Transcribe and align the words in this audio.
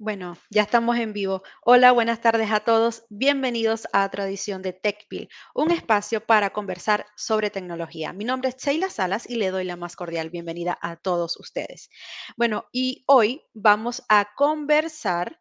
Bueno, 0.00 0.38
ya 0.48 0.62
estamos 0.62 0.96
en 0.96 1.12
vivo. 1.12 1.42
Hola, 1.60 1.90
buenas 1.90 2.20
tardes 2.20 2.52
a 2.52 2.60
todos. 2.60 3.04
Bienvenidos 3.10 3.88
a 3.92 4.08
Tradición 4.08 4.62
de 4.62 4.72
TechPil, 4.72 5.28
un 5.56 5.72
espacio 5.72 6.24
para 6.24 6.50
conversar 6.50 7.04
sobre 7.16 7.50
tecnología. 7.50 8.12
Mi 8.12 8.24
nombre 8.24 8.50
es 8.50 8.56
Sheila 8.58 8.90
Salas 8.90 9.28
y 9.28 9.34
le 9.34 9.50
doy 9.50 9.64
la 9.64 9.74
más 9.74 9.96
cordial 9.96 10.30
bienvenida 10.30 10.78
a 10.80 10.94
todos 10.94 11.36
ustedes. 11.40 11.90
Bueno, 12.36 12.66
y 12.70 13.02
hoy 13.08 13.42
vamos 13.54 14.04
a 14.08 14.28
conversar 14.36 15.40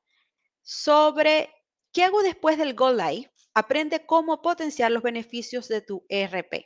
sobre 0.64 1.54
qué 1.94 2.05
hago 2.05 2.24
después 2.24 2.58
del 2.58 2.74
Go 2.74 2.92
Live. 2.92 3.32
Aprende 3.54 4.08
cómo 4.08 4.42
potenciar 4.42 4.92
los 4.92 5.04
beneficios 5.04 5.68
de 5.68 5.82
tu 5.82 6.04
ERP. 6.10 6.66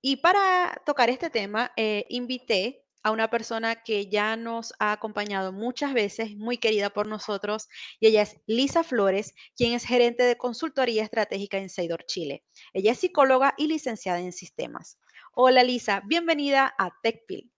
Y 0.00 0.16
para 0.16 0.80
tocar 0.86 1.10
este 1.10 1.28
tema, 1.28 1.72
eh, 1.76 2.06
invité 2.08 2.87
a 3.02 3.10
una 3.10 3.30
persona 3.30 3.76
que 3.76 4.08
ya 4.08 4.36
nos 4.36 4.74
ha 4.78 4.92
acompañado 4.92 5.52
muchas 5.52 5.94
veces, 5.94 6.36
muy 6.36 6.58
querida 6.58 6.90
por 6.90 7.06
nosotros, 7.06 7.68
y 8.00 8.08
ella 8.08 8.22
es 8.22 8.40
Lisa 8.46 8.82
Flores, 8.84 9.34
quien 9.56 9.72
es 9.72 9.84
gerente 9.84 10.22
de 10.24 10.36
consultoría 10.36 11.04
estratégica 11.04 11.58
en 11.58 11.68
Seidor 11.68 12.04
Chile. 12.06 12.44
Ella 12.72 12.92
es 12.92 12.98
psicóloga 12.98 13.54
y 13.56 13.66
licenciada 13.66 14.20
en 14.20 14.32
sistemas. 14.32 14.98
Hola 15.32 15.62
Lisa, 15.62 16.02
bienvenida 16.04 16.74
a 16.78 16.90
TechPil. 17.02 17.52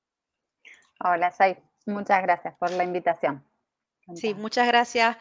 Hola, 1.03 1.31
Sai. 1.31 1.57
Muchas 1.87 2.23
gracias 2.23 2.55
por 2.59 2.71
la 2.73 2.85
invitación. 2.85 3.45
Sí, 4.15 4.35
muchas 4.35 4.67
gracias 4.67 5.17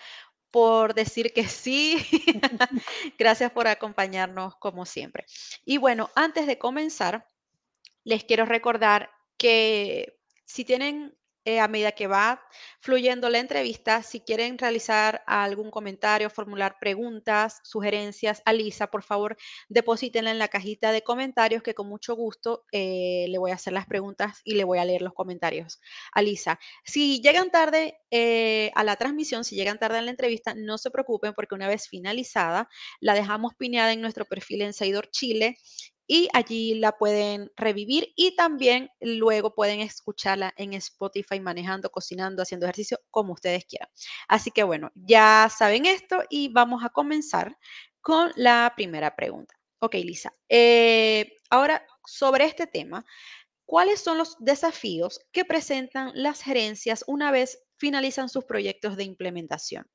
por 0.52 0.94
decir 0.94 1.34
que 1.34 1.48
sí. 1.48 1.98
gracias 3.18 3.52
por 3.52 3.68
acompañarnos 3.68 4.56
como 4.58 4.86
siempre. 4.86 5.26
Y 5.64 5.78
bueno, 5.78 6.10
antes 6.16 6.48
de 6.48 6.58
comenzar, 6.58 7.26
les 8.04 8.24
quiero 8.24 8.46
recordar 8.46 9.12
que 9.40 10.20
si 10.46 10.66
tienen 10.66 11.16
eh, 11.46 11.60
a 11.60 11.68
medida 11.68 11.94
que 11.94 12.06
va 12.06 12.44
fluyendo 12.82 13.30
la 13.30 13.40
entrevista, 13.40 14.04
si 14.04 14.20
quieren 14.20 14.58
realizar 14.58 15.24
algún 15.26 15.72
comentario, 15.72 16.30
formular 16.30 16.78
preguntas, 16.80 17.62
sugerencias 17.64 18.44
a 18.46 18.54
Lisa, 18.54 18.88
por 18.88 19.04
favor, 19.04 19.38
deposítenla 19.70 20.32
en 20.32 20.38
la 20.38 20.50
cajita 20.50 20.92
de 20.92 21.02
comentarios 21.02 21.64
que 21.64 21.74
con 21.74 21.88
mucho 21.88 22.14
gusto 22.16 22.66
eh, 22.72 23.26
le 23.30 23.38
voy 23.40 23.52
a 23.52 23.56
hacer 23.56 23.74
las 23.74 23.88
preguntas 23.88 24.42
y 24.44 24.56
le 24.56 24.66
voy 24.66 24.80
a 24.80 24.86
leer 24.86 25.02
los 25.02 25.14
comentarios 25.14 25.80
a 26.14 26.22
Lisa. 26.22 26.60
Si 26.84 27.22
llegan 27.22 27.52
tarde 27.52 27.98
eh, 28.12 28.72
a 28.76 28.84
la 28.84 28.98
transmisión, 28.98 29.44
si 29.44 29.56
llegan 29.56 29.80
tarde 29.80 29.98
a 29.98 30.02
la 30.02 30.12
entrevista, 30.12 30.54
no 30.56 30.78
se 30.78 30.92
preocupen 30.92 31.34
porque 31.34 31.56
una 31.56 31.68
vez 31.68 31.88
finalizada, 31.88 32.70
la 33.00 33.16
dejamos 33.16 33.56
pineada 33.56 33.94
en 33.94 34.02
nuestro 34.02 34.26
perfil 34.26 34.62
en 34.62 34.74
Saidor 34.74 35.10
Chile 35.10 35.58
y 36.12 36.28
allí 36.34 36.74
la 36.74 36.98
pueden 36.98 37.52
revivir 37.56 38.12
y 38.16 38.36
también 38.36 38.90
luego 39.00 39.54
pueden 39.54 39.80
escucharla 39.80 40.52
en 40.58 40.74
Spotify 40.74 41.40
manejando, 41.40 41.92
cocinando, 41.92 42.42
haciendo 42.42 42.66
ejercicio, 42.66 43.00
como 43.12 43.34
ustedes 43.34 43.64
quieran. 43.66 43.90
Así 44.28 44.50
que 44.50 44.64
bueno, 44.64 44.92
ya 44.96 45.48
saben 45.56 45.86
esto 45.86 46.24
y 46.28 46.52
vamos 46.52 46.84
a 46.84 46.90
comenzar 46.90 47.56
con 48.02 48.32
la 48.36 48.74
primera 48.76 49.16
pregunta. 49.16 49.54
Ok, 49.78 49.94
Lisa. 49.94 50.34
Eh, 50.50 51.38
ahora, 51.52 51.86
sobre 52.08 52.46
este 52.46 52.66
tema, 52.66 53.06
¿cuáles 53.66 54.02
son 54.02 54.18
los 54.18 54.36
desafíos 54.40 55.20
que 55.32 55.46
presentan 55.46 56.12
las 56.16 56.42
gerencias 56.42 57.04
una 57.06 57.30
vez 57.30 57.60
finalizan 57.78 58.30
sus 58.30 58.46
proyectos 58.46 58.98
de 58.98 59.04
implementación? 59.04 59.86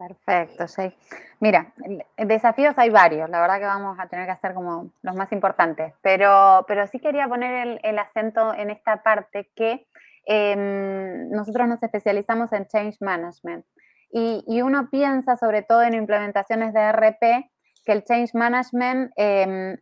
Perfecto, 0.00 0.64
Jay. 0.66 0.96
Mira, 1.40 1.74
desafíos 2.16 2.72
hay 2.78 2.88
varios, 2.88 3.28
la 3.28 3.38
verdad 3.38 3.58
que 3.58 3.66
vamos 3.66 3.98
a 4.00 4.08
tener 4.08 4.24
que 4.24 4.32
hacer 4.32 4.54
como 4.54 4.92
los 5.02 5.14
más 5.14 5.30
importantes, 5.30 5.92
pero, 6.00 6.64
pero 6.66 6.86
sí 6.86 7.00
quería 7.00 7.28
poner 7.28 7.78
el, 7.82 7.98
acento 7.98 8.54
en 8.54 8.70
esta 8.70 9.02
parte 9.02 9.50
que 9.54 9.86
em, 10.24 11.28
nosotros 11.28 11.68
nos 11.68 11.82
especializamos 11.82 12.50
en 12.54 12.66
Change 12.66 12.96
Management 13.00 13.66
y, 14.10 14.62
uno 14.62 14.88
piensa 14.90 15.36
sobre 15.36 15.60
todo 15.60 15.82
en 15.82 15.92
implementaciones 15.92 16.72
de 16.72 16.92
RP 16.92 17.50
que 17.84 17.92
el 17.92 18.02
Change 18.02 18.32
Management 18.32 19.12
em, 19.16 19.76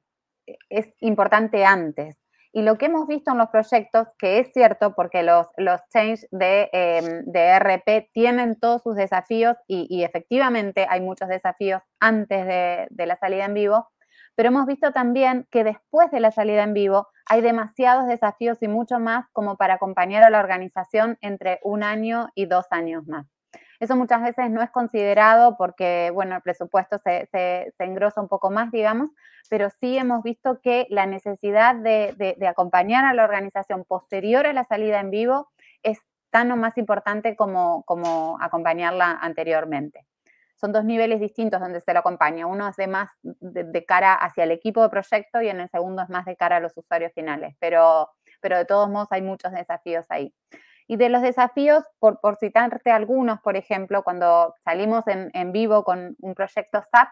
es 0.69 0.93
importante 0.99 1.65
antes. 1.65 2.19
Y 2.59 2.63
lo 2.63 2.77
que 2.77 2.87
hemos 2.87 3.07
visto 3.07 3.31
en 3.31 3.39
los 3.39 3.51
proyectos, 3.51 4.09
que 4.19 4.41
es 4.41 4.53
cierto, 4.53 4.93
porque 4.97 5.23
los, 5.23 5.47
los 5.57 5.81
change 5.93 6.27
de, 6.33 6.69
em, 6.73 7.25
de 7.27 7.57
RP 7.57 8.11
tienen 8.13 8.59
todos 8.59 8.83
sus 8.83 8.97
desafíos 8.97 9.57
y, 9.69 10.03
efectivamente 10.03 10.85
hay 10.91 11.01
muchos 11.01 11.29
desafíos 11.29 11.83
antes 12.01 12.45
de, 12.45 13.07
la 13.07 13.15
salida 13.15 13.45
en 13.45 13.55
vivo, 13.55 13.87
pero 14.35 14.49
hemos 14.49 14.67
visto 14.67 14.91
también 14.91 15.47
que 15.53 15.63
después 15.63 16.11
de 16.11 16.19
la 16.19 16.33
salida 16.33 16.65
en 16.65 16.75
vivo 16.75 17.07
hay 17.27 17.43
demasiados 17.43 18.09
desafíos 18.09 18.59
y 18.61 18.67
mucho 18.67 18.99
más 18.99 19.27
como 19.33 19.57
para 19.57 19.75
acompañar 19.75 20.25
a 20.25 20.31
la 20.31 20.41
organización 20.41 21.17
entre 21.21 21.61
un 21.63 21.85
año 21.85 22.27
y 22.35 22.47
dos 22.47 22.67
años 22.73 23.07
más. 23.07 23.38
Eso 23.81 23.95
muchas 23.95 24.23
veces 24.23 24.51
no 24.51 24.61
es 24.61 24.71
considerado 24.71 25.57
porque, 25.57 26.11
bueno, 26.13 26.37
el 26.37 26.43
presupuesto 26.43 26.99
se, 26.99 27.29
se, 27.31 27.73
engrosa 27.79 28.21
un 28.21 28.29
poco 28.29 28.51
más, 28.51 28.73
digamos, 28.73 29.11
pero 29.49 29.71
sí 29.71 29.97
hemos 29.97 30.23
visto 30.25 30.61
que 30.61 30.87
la 30.91 31.07
necesidad 31.07 31.77
de, 31.77 32.37
acompañar 32.49 33.05
a 33.05 33.15
la 33.15 33.25
organización 33.25 33.85
posterior 33.85 34.47
a 34.47 34.53
la 34.53 34.65
salida 34.65 34.99
en 34.99 35.11
vivo 35.11 35.49
es 35.83 36.01
tan 36.31 36.51
o 36.51 36.57
más 36.57 36.77
importante 36.77 37.37
como, 37.37 37.85
como 37.85 38.37
acompañarla 38.41 39.13
anteriormente. 39.13 40.05
Son 40.57 40.73
dos 40.73 40.85
niveles 40.85 41.21
distintos 41.21 41.61
donde 41.61 41.81
se 41.81 41.93
lo 41.93 42.01
acompaña. 42.01 42.49
Uno 42.49 42.69
es 42.69 42.75
de 42.75 42.89
más 42.89 43.11
de, 43.23 43.85
cara 43.85 44.15
hacia 44.15 44.43
el 44.43 44.51
equipo 44.51 44.83
de 44.83 44.89
proyecto 44.89 45.41
y 45.41 45.49
en 45.49 45.61
el 45.61 45.69
segundo 45.69 46.03
es 46.03 46.09
más 46.09 46.25
de 46.25 46.37
cara 46.37 46.57
a 46.57 46.61
los 46.61 46.77
usuarios 46.77 47.13
finales, 47.15 47.55
pero, 47.61 48.11
pero 48.41 48.59
de 48.59 48.65
todos 48.65 48.91
modos 48.91 49.07
hay 49.13 49.23
muchos 49.23 49.53
desafíos 49.53 50.05
ahí. 50.09 50.35
Y 50.89 50.97
de 50.97 51.09
los 51.09 51.23
desafíos, 51.23 51.85
por, 52.01 52.19
citarte 52.41 52.91
algunos, 52.91 53.41
por 53.41 53.57
ejemplo, 53.57 54.03
cuando 54.03 54.55
salimos 54.65 55.05
en, 55.07 55.53
vivo 55.53 55.85
con 55.85 56.17
un 56.19 56.35
proyecto 56.35 56.83
SAP, 56.91 57.09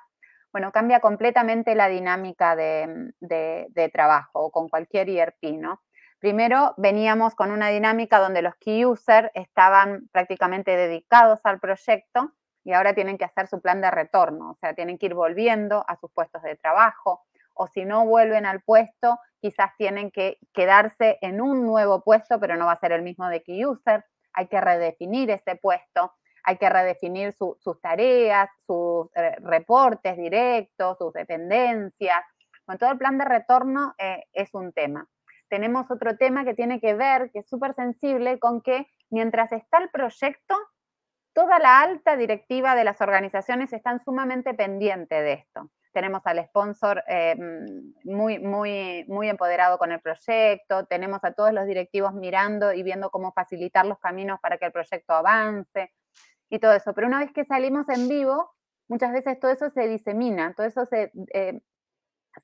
bueno, 0.50 0.72
cambia 0.72 1.00
completamente 1.00 1.74
la 1.74 1.86
dinámica 1.86 2.56
de 2.56 3.90
trabajo 3.92 4.50
con 4.50 4.68
cualquier 4.68 5.08
ERP, 5.10 5.58
¿no? 5.58 5.80
Primero 6.18 6.74
veníamos 6.78 7.34
con 7.34 7.50
una 7.50 7.68
dinámica 7.68 8.18
donde 8.18 8.40
los 8.40 8.54
key 8.56 8.86
users 8.86 9.30
estaban 9.34 10.08
prácticamente 10.12 10.74
dedicados 10.74 11.40
al 11.44 11.60
proyecto 11.60 12.32
y 12.64 12.72
ahora 12.72 12.94
tienen 12.94 13.18
que 13.18 13.26
hacer 13.26 13.46
su 13.48 13.60
plan 13.60 13.80
de 13.82 13.90
retorno, 13.90 14.52
o 14.52 14.56
sea, 14.56 14.74
tienen 14.74 14.98
que 14.98 15.06
ir 15.06 15.14
volviendo 15.14 15.84
a 15.86 15.96
sus 15.96 16.10
puestos 16.10 16.42
de 16.42 16.56
trabajo, 16.56 17.26
o 17.56 17.66
si 17.68 17.84
no 17.84 18.06
vuelven 18.06 18.46
al 18.46 18.62
puesto, 18.62 19.18
quizás 19.40 19.70
tienen 19.76 20.10
que 20.10 20.38
quedarse 20.52 21.18
en 21.20 21.40
un 21.40 21.64
nuevo 21.64 22.02
puesto, 22.02 22.38
pero 22.38 22.56
no 22.56 22.66
va 22.66 22.72
a 22.72 22.80
ser 22.80 22.92
el 22.92 23.02
mismo 23.02 23.28
de 23.28 23.42
key 23.42 23.64
user. 23.64 24.04
Hay 24.32 24.48
que 24.48 24.60
redefinir 24.60 25.30
ese 25.30 25.56
puesto, 25.56 26.12
hay 26.44 26.58
que 26.58 26.68
redefinir 26.68 27.32
sus 27.32 27.80
tareas, 27.80 28.48
sus 28.66 29.08
eh, 29.14 29.36
reportes 29.40 30.16
directos, 30.16 30.98
sus 30.98 31.12
dependencias. 31.12 32.22
Con 32.64 32.78
todo 32.78 32.92
el 32.92 32.98
plan 32.98 33.18
de 33.18 33.24
retorno 33.24 33.94
eh, 33.98 34.24
es 34.32 34.54
un 34.54 34.72
tema. 34.72 35.08
Tenemos 35.48 35.90
otro 35.90 36.16
tema 36.16 36.44
que 36.44 36.54
tiene 36.54 36.80
que 36.80 36.94
ver, 36.94 37.30
que 37.30 37.40
es 37.40 37.48
súper 37.48 37.74
sensible, 37.74 38.38
con 38.38 38.60
que 38.60 38.86
mientras 39.10 39.52
está 39.52 39.78
el 39.78 39.90
proyecto, 39.90 40.54
toda 41.32 41.58
la 41.58 41.80
alta 41.80 42.16
directiva 42.16 42.74
de 42.74 42.84
las 42.84 43.00
organizaciones 43.00 43.72
están 43.72 44.00
sumamente 44.00 44.54
pendientes 44.54 45.22
de 45.22 45.32
esto 45.34 45.70
tenemos 45.96 46.20
al 46.26 46.44
sponsor 46.44 47.02
eh, 47.08 47.34
muy, 48.04 48.38
muy, 48.38 49.06
muy 49.08 49.30
empoderado 49.30 49.78
con 49.78 49.92
el 49.92 50.00
proyecto, 50.02 50.84
tenemos 50.84 51.20
a 51.22 51.32
todos 51.32 51.54
los 51.54 51.66
directivos 51.66 52.12
mirando 52.12 52.74
y 52.74 52.82
viendo 52.82 53.08
cómo 53.08 53.32
facilitar 53.32 53.86
los 53.86 53.98
caminos 53.98 54.38
para 54.42 54.58
que 54.58 54.66
el 54.66 54.72
proyecto 54.72 55.14
avance 55.14 55.94
y 56.50 56.58
todo 56.58 56.74
eso. 56.74 56.92
Pero 56.92 57.06
una 57.06 57.20
vez 57.20 57.32
que 57.32 57.46
salimos 57.46 57.88
en 57.88 58.08
vivo, 58.10 58.52
muchas 58.88 59.10
veces 59.10 59.40
todo 59.40 59.50
eso 59.50 59.70
se 59.70 59.88
disemina, 59.88 60.52
todo 60.54 60.66
eso 60.66 60.84
se, 60.84 61.12
eh, 61.32 61.62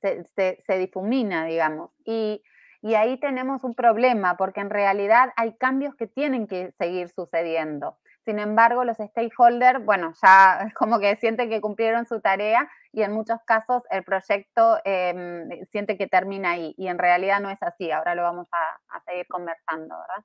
se, 0.01 0.77
difumina, 0.79 1.45
digamos. 1.45 1.91
Y, 2.03 2.41
y 2.81 2.95
ahí 2.95 3.19
tenemos 3.19 3.63
un 3.63 3.75
problema, 3.75 4.35
porque 4.35 4.61
en 4.61 4.71
realidad 4.71 5.29
hay 5.35 5.55
cambios 5.57 5.93
que 5.93 6.07
tienen 6.07 6.47
que 6.47 6.71
seguir 6.79 7.09
sucediendo. 7.09 7.99
Sin 8.25 8.39
embargo, 8.39 8.85
los 8.85 8.97
stakeholders, 8.97 9.83
bueno, 9.83 10.13
ya 10.21 10.69
como 10.75 10.99
que 10.99 11.15
sienten 11.17 11.49
que 11.49 11.61
cumplieron 11.61 12.05
su 12.05 12.21
tarea 12.21 12.69
y 12.91 13.01
en 13.01 13.11
muchos 13.11 13.39
casos 13.45 13.83
el 13.89 14.03
proyecto 14.03 14.79
em, 14.85 15.49
siente 15.71 15.97
que 15.97 16.07
termina 16.07 16.51
ahí 16.51 16.73
y 16.77 16.87
en 16.87 16.97
realidad 16.97 17.39
no 17.41 17.49
es 17.49 17.61
así. 17.61 17.91
Ahora 17.91 18.15
lo 18.15 18.23
vamos 18.23 18.47
a, 18.51 19.01
seguir 19.05 19.27
conversando, 19.27 19.95
¿verdad? 19.99 20.23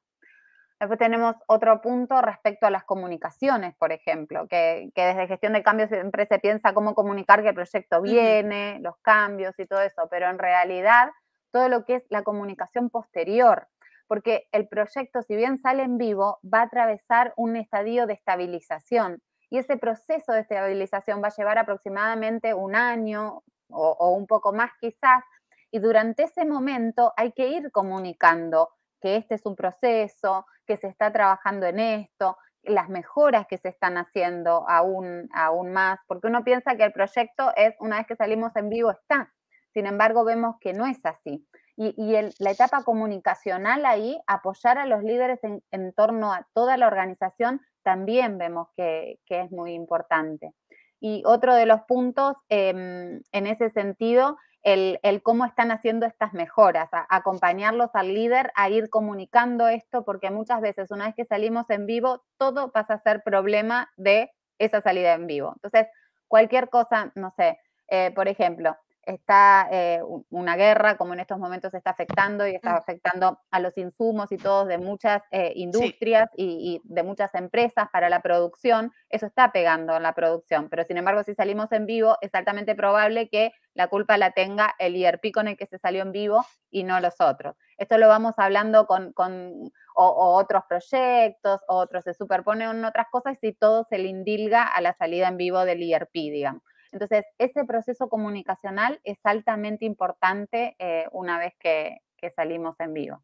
Después 0.79 0.99
tenemos 1.01 1.35
otro 1.49 1.81
punto 1.81 2.23
respecto 2.23 2.67
a 2.67 2.71
las 2.71 2.85
comunicaciones, 2.85 3.75
por 3.75 3.91
ejemplo, 3.91 4.47
que, 4.47 4.93
desde 4.95 5.27
gestión 5.27 5.53
de 5.53 5.65
cambios 5.65 5.91
siempre 5.91 6.27
se 6.27 6.39
piensa 6.39 6.73
cómo 6.73 6.95
comunicar 6.95 7.43
que 7.43 7.49
el 7.49 7.55
proyecto 7.55 8.01
viene, 8.01 8.79
los 8.81 8.97
cambios 8.99 9.59
y 9.59 9.67
todo 9.67 9.81
eso, 9.81 10.07
pero 10.09 10.31
en 10.31 10.39
realidad 10.39 11.11
todo 11.51 11.69
lo 11.69 11.85
que 11.85 11.97
es 11.97 12.07
la 12.11 12.23
comunicación 12.23 12.91
posterior, 12.91 13.67
porque 14.09 14.49
el 14.53 14.67
proyecto, 14.67 15.23
si 15.23 15.37
bien 15.37 15.59
sale 15.59 15.85
en 15.85 15.99
vivo, 15.99 16.41
va 16.43 16.61
a 16.61 16.65
atravesar 16.65 17.35
un 17.37 17.57
estadio 17.57 18.07
de 18.07 18.15
estabilización 18.15 19.23
y 19.51 19.59
ese 19.59 19.77
proceso 19.77 20.33
de 20.33 20.41
estabilización 20.41 21.23
va 21.23 21.29
a 21.29 21.37
llevar 21.37 21.59
aproximadamente 21.59 22.55
un 22.55 22.75
año 22.75 23.43
o, 23.71 24.17
un 24.17 24.27
poco 24.27 24.53
más 24.53 24.71
quizás, 24.81 25.23
y 25.71 25.79
durante 25.79 26.25
ese 26.25 26.47
momento 26.47 27.13
hay 27.17 27.33
que 27.33 27.49
ir 27.49 27.71
comunicando 27.71 28.71
que 29.01 29.17
este 29.17 29.35
es 29.35 29.45
un 29.45 29.55
proceso, 29.55 30.47
que 30.67 30.77
se 30.77 30.89
está 30.89 31.13
trabajando 31.13 31.67
en 31.67 31.79
esto, 31.79 32.39
las 32.63 32.89
mejoras 32.89 33.47
que 33.47 33.59
se 33.59 33.69
están 33.69 33.97
haciendo 33.99 34.69
aún, 34.69 35.29
aún 35.33 35.73
más, 35.73 36.01
porque 36.07 36.27
uno 36.27 36.43
piensa 36.45 36.77
que 36.77 36.85
el 36.85 36.93
proyecto 36.93 37.53
es, 37.57 37.75
una 37.81 37.99
vez 37.99 38.07
que 38.07 38.17
salimos 38.17 38.57
en 38.57 38.69
vivo, 38.69 38.91
está. 38.91 39.33
Sin 39.73 39.87
embargo, 39.87 40.25
vemos 40.25 40.57
que 40.61 40.73
no 40.73 40.87
es 40.87 41.05
así. 41.05 41.47
Y, 41.81 42.13
la 42.41 42.51
etapa 42.51 42.83
comunicacional 42.83 43.87
ahí, 43.87 44.21
apoyar 44.27 44.79
a 44.79 44.87
los 44.87 45.05
líderes 45.05 45.39
en, 45.45 45.93
torno 45.93 46.33
a 46.33 46.45
toda 46.53 46.77
la 46.77 46.89
organización, 46.89 47.61
también 47.85 48.37
vemos 48.37 48.67
que, 48.77 49.21
es 49.29 49.53
muy 49.53 49.75
importante. 49.75 50.53
Y 50.99 51.23
otro 51.25 51.55
de 51.55 51.67
los 51.67 51.83
puntos 51.83 52.35
em, 52.49 53.23
en 53.31 53.47
ese 53.47 53.71
sentido 53.71 54.37
el, 54.63 55.23
cómo 55.23 55.45
están 55.45 55.71
haciendo 55.71 56.05
estas 56.05 56.35
mejoras, 56.35 56.89
acompañarlos 57.09 57.91
al 57.95 58.13
líder 58.13 58.51
a 58.57 58.69
ir 58.69 58.91
comunicando 58.91 59.69
esto, 59.69 60.05
porque 60.05 60.31
muchas 60.31 60.61
veces 60.61 60.91
una 60.91 61.07
vez 61.07 61.15
que 61.15 61.27
salimos 61.27 61.71
en 61.71 61.87
vivo, 61.87 62.25
todo 62.39 62.73
pasa 62.73 62.95
a 62.95 63.03
ser 63.03 63.23
problema 63.23 63.89
de 63.97 64.33
esa 64.59 64.81
salida 64.81 65.15
en 65.15 65.29
vivo. 65.29 65.53
Entonces, 65.55 65.87
cualquier 66.27 66.69
cosa, 66.69 67.13
no 67.15 67.33
sé, 67.37 67.61
eh, 67.87 68.11
por 68.15 68.27
ejemplo, 68.27 68.77
está 69.09 69.69
eh, 69.73 70.01
una 70.31 70.57
guerra, 70.57 70.97
como 70.97 71.15
en 71.15 71.21
estos 71.21 71.39
momentos 71.39 71.73
está 71.75 71.91
afectando 71.91 72.47
y 72.47 72.55
está 72.55 72.73
mm. 72.73 72.77
afectando 72.77 73.41
a 73.51 73.61
los 73.61 73.77
insumos 73.79 74.31
y 74.31 74.37
todos 74.37 74.69
de 74.69 74.79
muchas 74.79 75.23
eh, 75.31 75.53
industrias 75.57 76.29
y, 76.37 76.45
y, 76.45 76.81
de 76.85 77.03
muchas 77.03 77.35
empresas 77.35 77.89
para 77.91 78.11
la 78.11 78.21
producción, 78.21 78.93
eso 79.09 79.27
está 79.27 79.51
pegando 79.51 79.97
en 79.97 80.03
la 80.03 80.15
producción. 80.15 80.69
Pero 80.69 80.85
sin 80.85 80.99
embargo, 80.99 81.23
si 81.23 81.35
salimos 81.35 81.73
en 81.73 81.87
vivo, 81.87 82.19
es 82.21 82.35
altamente 82.35 82.75
probable 82.75 83.29
que 83.29 83.53
la 83.75 83.89
culpa 83.89 84.19
la 84.19 84.33
tenga 84.33 84.75
el 84.79 84.97
IRP 84.97 85.33
con 85.33 85.49
el 85.49 85.57
que 85.57 85.67
se 85.67 85.79
salió 85.79 86.03
en 86.03 86.13
vivo 86.13 86.45
y 86.71 86.85
no 86.85 87.01
los 87.01 87.21
otros. 87.21 87.57
Esto 87.79 87.97
lo 87.97 88.09
vamos 88.09 88.35
hablando 88.37 88.87
con, 88.87 89.13
con 89.13 89.71
o, 89.95 90.37
otros 90.37 90.65
proyectos, 90.69 91.61
otros 91.67 92.05
se 92.05 92.15
superponen 92.15 92.71
en 92.71 92.85
otras 92.85 93.07
cosas 93.11 93.39
y 93.43 93.53
todo 93.53 93.85
se 93.89 93.99
le 93.99 94.09
indilga 94.09 94.63
a 94.63 94.81
la 94.81 94.95
salida 94.95 95.29
en 95.29 95.37
vivo 95.37 95.65
del 95.65 95.83
IRP, 95.83 96.13
digamos. 96.13 96.63
Entonces, 96.93 97.27
ese 97.39 97.65
proceso 97.65 98.09
comunicacional 98.09 99.01
es 99.05 99.19
altamente 99.25 99.85
importante 99.85 100.77
eh, 100.79 101.07
una 101.13 101.39
vez 101.39 101.55
que, 101.59 101.99
salimos 102.35 102.75
en 102.81 102.95
vivo. 102.95 103.23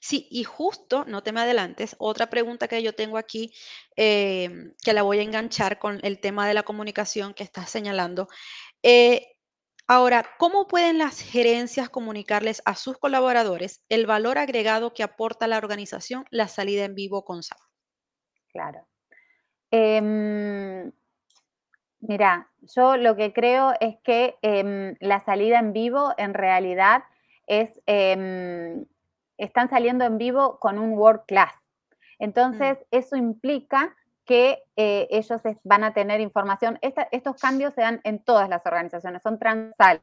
Sí, 0.00 0.26
y 0.30 0.42
justo, 0.42 1.04
no 1.04 1.22
te 1.22 1.30
me 1.32 1.40
adelantes, 1.40 1.94
otra 1.98 2.28
pregunta 2.28 2.66
que 2.66 2.82
yo 2.82 2.94
tengo 2.94 3.18
aquí, 3.18 3.52
em, 3.94 4.74
que 4.82 4.92
la 4.92 5.02
voy 5.02 5.20
a 5.20 5.22
enganchar 5.22 5.78
con 5.78 6.00
el 6.02 6.18
tema 6.18 6.48
de 6.48 6.54
la 6.54 6.64
comunicación 6.64 7.34
que 7.34 7.44
estás 7.44 7.70
señalando. 7.70 8.26
Eh, 8.82 9.36
ahora, 9.86 10.24
¿cómo 10.38 10.66
pueden 10.66 10.98
las 10.98 11.20
gerencias 11.20 11.88
comunicarles 11.88 12.62
a 12.64 12.74
sus 12.74 12.98
colaboradores 12.98 13.84
el 13.88 14.06
valor 14.06 14.38
agregado 14.38 14.92
que 14.92 15.04
aporta 15.04 15.46
la 15.46 15.58
organización 15.58 16.24
la 16.30 16.48
salida 16.48 16.84
en 16.84 16.94
vivo 16.96 17.24
con 17.24 17.42
SAP? 17.44 17.60
Claro. 18.48 18.88
Em, 19.70 20.90
Mira, 22.08 22.48
yo 22.60 22.96
lo 22.96 23.16
que 23.16 23.32
creo 23.32 23.74
es 23.80 23.96
que 24.04 24.36
em, 24.42 24.94
la 25.00 25.20
salida 25.20 25.58
en 25.58 25.72
vivo 25.72 26.14
en 26.16 26.34
realidad 26.34 27.02
es, 27.46 27.80
em, 27.86 28.86
están 29.38 29.68
saliendo 29.68 30.04
en 30.04 30.16
vivo 30.16 30.58
con 30.60 30.78
un 30.78 30.92
world 30.92 31.22
class. 31.26 31.52
Entonces, 32.18 32.78
mm. 32.78 32.96
eso 32.96 33.16
implica 33.16 33.96
que 34.24 34.62
eh, 34.76 35.08
ellos 35.10 35.40
van 35.64 35.84
a 35.84 35.94
tener 35.94 36.20
información. 36.20 36.78
estos 36.80 37.40
cambios 37.40 37.74
se 37.74 37.80
dan 37.80 38.00
en 38.04 38.22
todas 38.22 38.48
las 38.48 38.64
organizaciones, 38.66 39.22
son 39.22 39.38
transversales. 39.38 40.02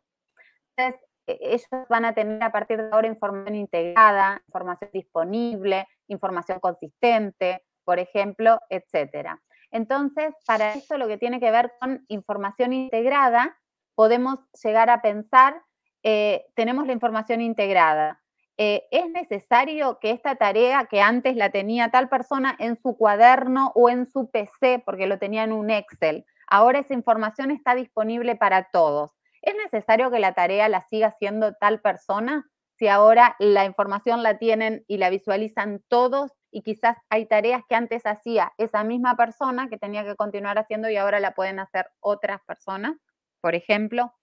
Entonces, 0.76 1.02
e, 1.28 1.38
ellos 1.42 1.88
van 1.90 2.06
a 2.06 2.14
tener 2.14 2.44
a 2.44 2.52
partir 2.52 2.82
de 2.82 2.90
ahora 2.92 3.08
información 3.08 3.56
integrada, 3.56 4.42
información 4.48 4.90
disponible, 4.94 5.88
información 6.08 6.60
consistente, 6.60 7.64
por 7.86 8.00
ejemplo, 8.00 8.60
etcétera. 8.70 9.42
Entonces, 9.74 10.36
para 10.46 10.76
esto 10.76 11.00
lo 11.00 11.08
que 11.08 11.18
tiene 11.18 11.40
que 11.40 11.50
ver 11.50 11.74
con 11.80 12.06
información 12.08 12.74
integrada, 12.74 13.58
podemos 13.96 14.38
llegar 14.64 14.92
a 14.92 15.02
pensar, 15.02 15.64
eh, 16.04 16.46
tenemos 16.54 16.86
la 16.86 16.94
información 16.94 17.42
integrada. 17.42 18.22
Eh, 18.58 18.84
¿Es 18.92 19.10
necesario 19.10 19.98
que 20.00 20.12
esta 20.12 20.36
tarea 20.36 20.86
que 20.86 21.02
antes 21.02 21.36
la 21.36 21.50
tenía 21.50 21.90
tal 21.90 22.08
persona 22.08 22.56
en 22.60 22.80
su 22.80 22.96
cuaderno 22.96 23.72
o 23.74 23.90
en 23.90 24.06
su 24.06 24.30
PC, 24.30 24.84
porque 24.86 25.08
lo 25.08 25.18
tenía 25.18 25.44
en 25.44 25.52
un 25.52 25.72
Excel, 25.72 26.24
ahora 26.46 26.78
esa 26.78 26.94
información 26.94 27.50
está 27.50 27.74
disponible 27.74 28.36
para 28.36 28.70
todos? 28.72 29.10
¿Es 29.42 29.56
necesario 29.56 30.12
que 30.12 30.20
la 30.20 30.34
tarea 30.34 30.70
la 30.70 30.88
siga 30.88 31.08
haciendo 31.08 31.56
tal 31.56 31.82
persona? 31.82 32.48
Si 32.78 32.88
ahora 32.88 33.36
la 33.40 33.66
información 33.66 34.22
la 34.22 34.38
tienen 34.38 34.86
y 34.88 34.98
la 34.98 35.10
visualizan 35.10 35.82
todos 35.88 36.32
y 36.54 36.62
quizás 36.62 36.98
hay 37.10 37.26
tareas 37.26 37.64
que 37.68 37.76
antes 37.76 38.06
hacía 38.06 38.54
esa 38.58 38.84
misma 38.84 39.18
persona 39.18 39.68
que 39.70 39.78
tenía 39.78 40.06
que 40.06 40.16
continuar 40.16 40.60
haciendo 40.60 40.90
y 40.90 40.98
ahora 40.98 41.20
la 41.20 41.34
pueden 41.34 41.60
hacer 41.60 41.88
otras 42.00 42.42
personas, 42.46 42.96
por 43.42 43.56
ejemplo, 43.56 44.14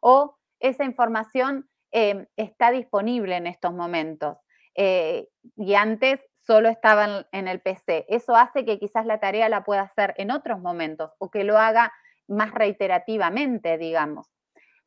o 0.00 0.36
esa 0.60 0.84
información 0.84 1.68
em, 1.90 2.26
está 2.36 2.70
disponible 2.70 3.36
en 3.36 3.46
estos 3.46 3.72
momentos 3.72 4.38
eh, 4.76 5.28
y 5.56 5.74
antes 5.74 6.20
solo 6.46 6.68
estaba 6.68 7.26
en 7.32 7.48
el 7.48 7.60
PC. 7.60 8.06
Eso 8.08 8.36
hace 8.36 8.64
que 8.64 8.78
quizás 8.78 9.04
la 9.04 9.18
tarea 9.18 9.48
la 9.48 9.64
pueda 9.64 9.82
hacer 9.82 10.14
en 10.16 10.30
otros 10.30 10.60
momentos 10.60 11.10
o 11.18 11.30
que 11.30 11.44
lo 11.44 11.58
haga 11.58 11.92
más 12.28 12.52
reiterativamente, 12.52 13.76
digamos. 13.78 14.28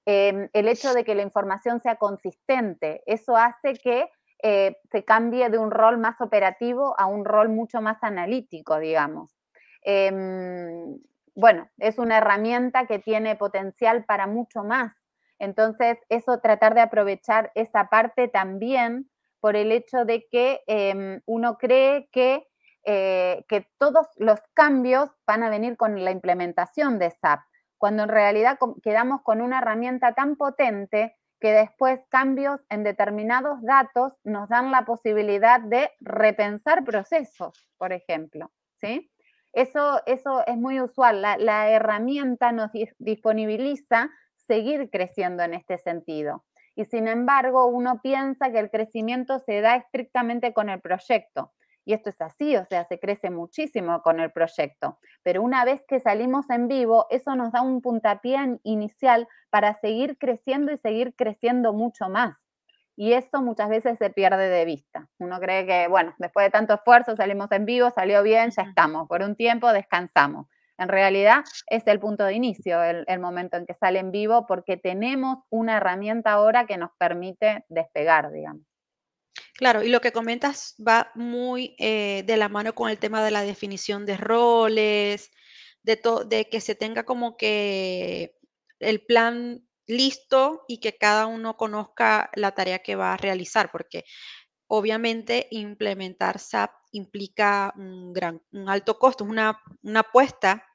Em, 0.05 0.49
el 0.53 0.67
hecho 0.67 0.93
de 0.93 1.03
que 1.03 1.15
la 1.15 1.21
información 1.21 1.79
sea 1.79 1.95
consistente, 1.95 3.03
eso 3.05 3.37
hace 3.37 3.73
que 3.73 4.09
eh, 4.45 4.77
se 4.91 5.05
cambie 5.05 5.49
de 5.49 5.57
un 5.57 5.71
rol 5.71 5.97
más 5.97 6.19
operativo 6.19 6.99
a 6.99 7.05
un 7.05 7.23
rol 7.23 7.47
mucho 7.47 7.81
más 7.81 8.03
analítico, 8.03 8.77
digamos. 8.77 9.33
Em, 9.83 10.99
bueno, 11.33 11.69
es 11.77 11.97
una 11.97 12.17
herramienta 12.17 12.85
que 12.85 12.99
tiene 12.99 13.37
potencial 13.37 14.03
para 14.03 14.27
mucho 14.27 14.65
más. 14.65 14.93
Entonces, 15.39 15.97
eso 16.09 16.41
tratar 16.41 16.75
de 16.75 16.81
aprovechar 16.81 17.51
esa 17.55 17.87
parte 17.87 18.27
también 18.27 19.09
por 19.39 19.55
el 19.55 19.71
hecho 19.71 20.03
de 20.03 20.27
que 20.29 20.61
em, 20.67 21.21
uno 21.25 21.57
cree 21.57 22.09
que, 22.11 22.45
eh, 22.85 23.45
que 23.47 23.65
todos 23.77 24.07
los 24.17 24.41
cambios 24.53 25.09
van 25.25 25.43
a 25.43 25.49
venir 25.49 25.77
con 25.77 26.03
la 26.03 26.11
implementación 26.11 26.99
de 26.99 27.11
SAP, 27.11 27.39
cuando 27.77 28.03
en 28.03 28.09
realidad 28.09 28.59
quedamos 28.81 29.21
con 29.23 29.39
una 29.39 29.59
herramienta 29.59 30.13
tan 30.13 30.35
potente 30.35 31.15
que 31.43 31.51
después 31.51 31.99
cambios 32.07 32.61
en 32.69 32.85
determinados 32.85 33.61
datos 33.63 34.13
nos 34.23 34.47
dan 34.47 34.71
la 34.71 34.85
posibilidad 34.85 35.59
de 35.59 35.91
repensar 35.99 36.85
procesos, 36.85 37.67
por 37.77 37.91
ejemplo. 37.91 38.49
¿sí? 38.79 39.11
Eso, 39.51 40.01
eso 40.05 40.47
es 40.47 40.55
muy 40.55 40.79
usual. 40.79 41.21
La, 41.21 41.69
herramienta 41.69 42.53
nos 42.53 42.71
disponibiliza 42.97 44.09
seguir 44.37 44.89
creciendo 44.89 45.43
en 45.43 45.53
este 45.53 45.77
sentido. 45.79 46.45
Y 46.77 46.85
sin 46.85 47.09
embargo, 47.09 47.65
uno 47.67 47.99
piensa 48.01 48.49
que 48.49 48.59
el 48.59 48.69
crecimiento 48.69 49.39
se 49.39 49.59
da 49.59 49.75
estrictamente 49.75 50.53
con 50.53 50.69
el 50.69 50.79
proyecto. 50.79 51.51
Y 51.85 51.93
esto 51.93 52.09
es 52.09 52.21
así, 52.21 52.55
o 52.55 52.65
sea, 52.65 52.85
se 52.85 52.99
crece 52.99 53.29
muchísimo 53.29 54.01
con 54.01 54.19
el 54.19 54.31
proyecto. 54.31 54.99
Pero 55.21 55.41
una 55.41 55.65
vez 55.65 55.83
que 55.87 55.99
salimos 55.99 56.49
en 56.49 56.67
vivo, 56.67 57.07
eso 57.09 57.35
nos 57.35 57.51
da 57.51 57.61
un 57.61 57.81
puntapié 57.81 58.59
inicial 58.63 59.27
para 59.49 59.73
seguir 59.75 60.17
creciendo 60.17 60.71
y 60.71 60.77
seguir 60.77 61.13
creciendo 61.15 61.73
mucho 61.73 62.09
más. 62.09 62.35
Y 62.95 63.13
eso 63.13 63.41
muchas 63.41 63.69
veces 63.69 63.97
se 63.97 64.11
pierde 64.11 64.49
de 64.49 64.65
vista. 64.65 65.09
Uno 65.17 65.39
cree 65.39 65.65
que, 65.65 65.87
bueno, 65.87 66.13
después 66.19 66.45
de 66.45 66.51
tanto 66.51 66.75
esfuerzo 66.75 67.15
salimos 67.15 67.51
en 67.51 67.65
vivo, 67.65 67.89
salió 67.89 68.21
bien, 68.21 68.51
ya 68.51 68.63
estamos. 68.63 69.07
Por 69.07 69.23
un 69.23 69.35
tiempo 69.35 69.73
descansamos. 69.73 70.47
En 70.77 70.89
realidad 70.89 71.43
es 71.67 71.85
el 71.87 71.99
punto 71.99 72.23
de 72.23 72.33
inicio, 72.33 72.81
el, 72.83 73.03
el, 73.07 73.19
momento 73.19 73.57
en 73.57 73.65
que 73.65 73.73
sale 73.73 73.99
en 73.99 74.11
vivo, 74.11 74.45
porque 74.47 74.77
tenemos 74.77 75.39
una 75.49 75.77
herramienta 75.77 76.33
ahora 76.33 76.65
que 76.65 76.77
nos 76.77 76.91
permite 76.97 77.65
despegar, 77.69 78.31
digamos. 78.31 78.72
Claro, 79.55 79.83
y 79.83 79.89
lo 79.89 80.01
que 80.01 80.11
comentas 80.11 80.75
va 80.85 81.11
muy 81.15 81.75
eh, 81.77 82.23
de 82.25 82.37
la 82.37 82.49
mano 82.49 82.73
con 82.73 82.89
el 82.89 82.97
tema 82.97 83.23
de 83.23 83.31
la 83.31 83.43
definición 83.43 84.05
de 84.05 84.17
roles, 84.17 85.29
de, 85.83 85.99
de 86.27 86.49
que 86.49 86.61
se 86.61 86.75
tenga 86.75 87.03
como 87.03 87.37
que 87.37 88.35
el 88.79 89.05
plan 89.05 89.67
listo 89.85 90.63
y 90.67 90.79
que 90.79 90.97
cada 90.97 91.27
uno 91.27 91.57
conozca 91.57 92.29
la 92.35 92.53
tarea 92.53 92.79
que 92.79 92.95
va 92.95 93.13
a 93.13 93.17
realizar, 93.17 93.71
porque 93.71 94.05
obviamente 94.67 95.47
implementar 95.51 96.39
SAP 96.39 96.71
implica 96.91 97.73
un 97.75 98.13
gran, 98.13 98.41
un 98.51 98.69
alto 98.69 98.97
costo, 98.97 99.23
una, 99.23 99.61
una 99.81 99.99
apuesta 100.01 100.65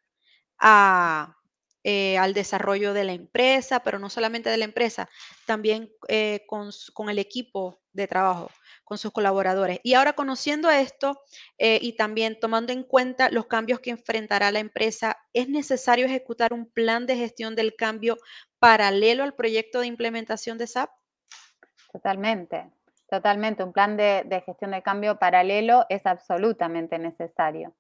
eh, 1.85 2.19
al 2.19 2.35
desarrollo 2.35 2.93
de 2.93 3.05
la 3.05 3.13
empresa, 3.13 3.81
pero 3.81 3.99
no 3.99 4.11
solamente 4.11 4.51
de 4.51 4.57
la 4.57 4.65
empresa, 4.65 5.09
también 5.47 5.91
eh, 6.09 6.45
con, 6.47 6.71
con, 6.93 7.09
el 7.09 7.19
equipo 7.19 7.81
de 7.99 8.09
trabajo, 8.09 8.51
con 8.85 8.99
sus 8.99 9.13
colaboradores. 9.13 9.81
Y 9.83 9.95
ahora 9.95 10.15
conociendo 10.15 10.71
esto 10.71 11.21
eh, 11.59 11.79
y 11.83 11.97
también 11.97 12.39
tomando 12.41 12.73
en 12.73 12.83
cuenta 12.83 13.31
los 13.31 13.47
cambios 13.47 13.81
que 13.81 13.91
enfrentará 13.91 14.51
la 14.51 14.61
empresa, 14.61 15.19
¿es 15.33 15.49
necesario 15.49 16.07
ejecutar 16.07 16.53
un 16.53 16.71
plan 16.71 17.07
de 17.07 17.17
gestión 17.17 17.55
del 17.55 17.75
cambio 17.77 18.17
paralelo 18.59 19.25
al 19.25 19.35
proyecto 19.35 19.81
de 19.81 19.87
implementación 19.87 20.59
de 20.59 20.67
SAP? 20.67 20.91
Totalmente, 21.93 22.71
totalmente. 23.11 23.63
Un 23.63 23.73
plan 23.73 23.97
de, 23.97 24.23
de 24.25 24.41
gestión 24.41 24.71
de 24.71 24.83
cambio 24.83 25.19
paralelo 25.19 25.87
es 25.89 26.07
absolutamente 26.07 26.99
necesario. 26.99 27.75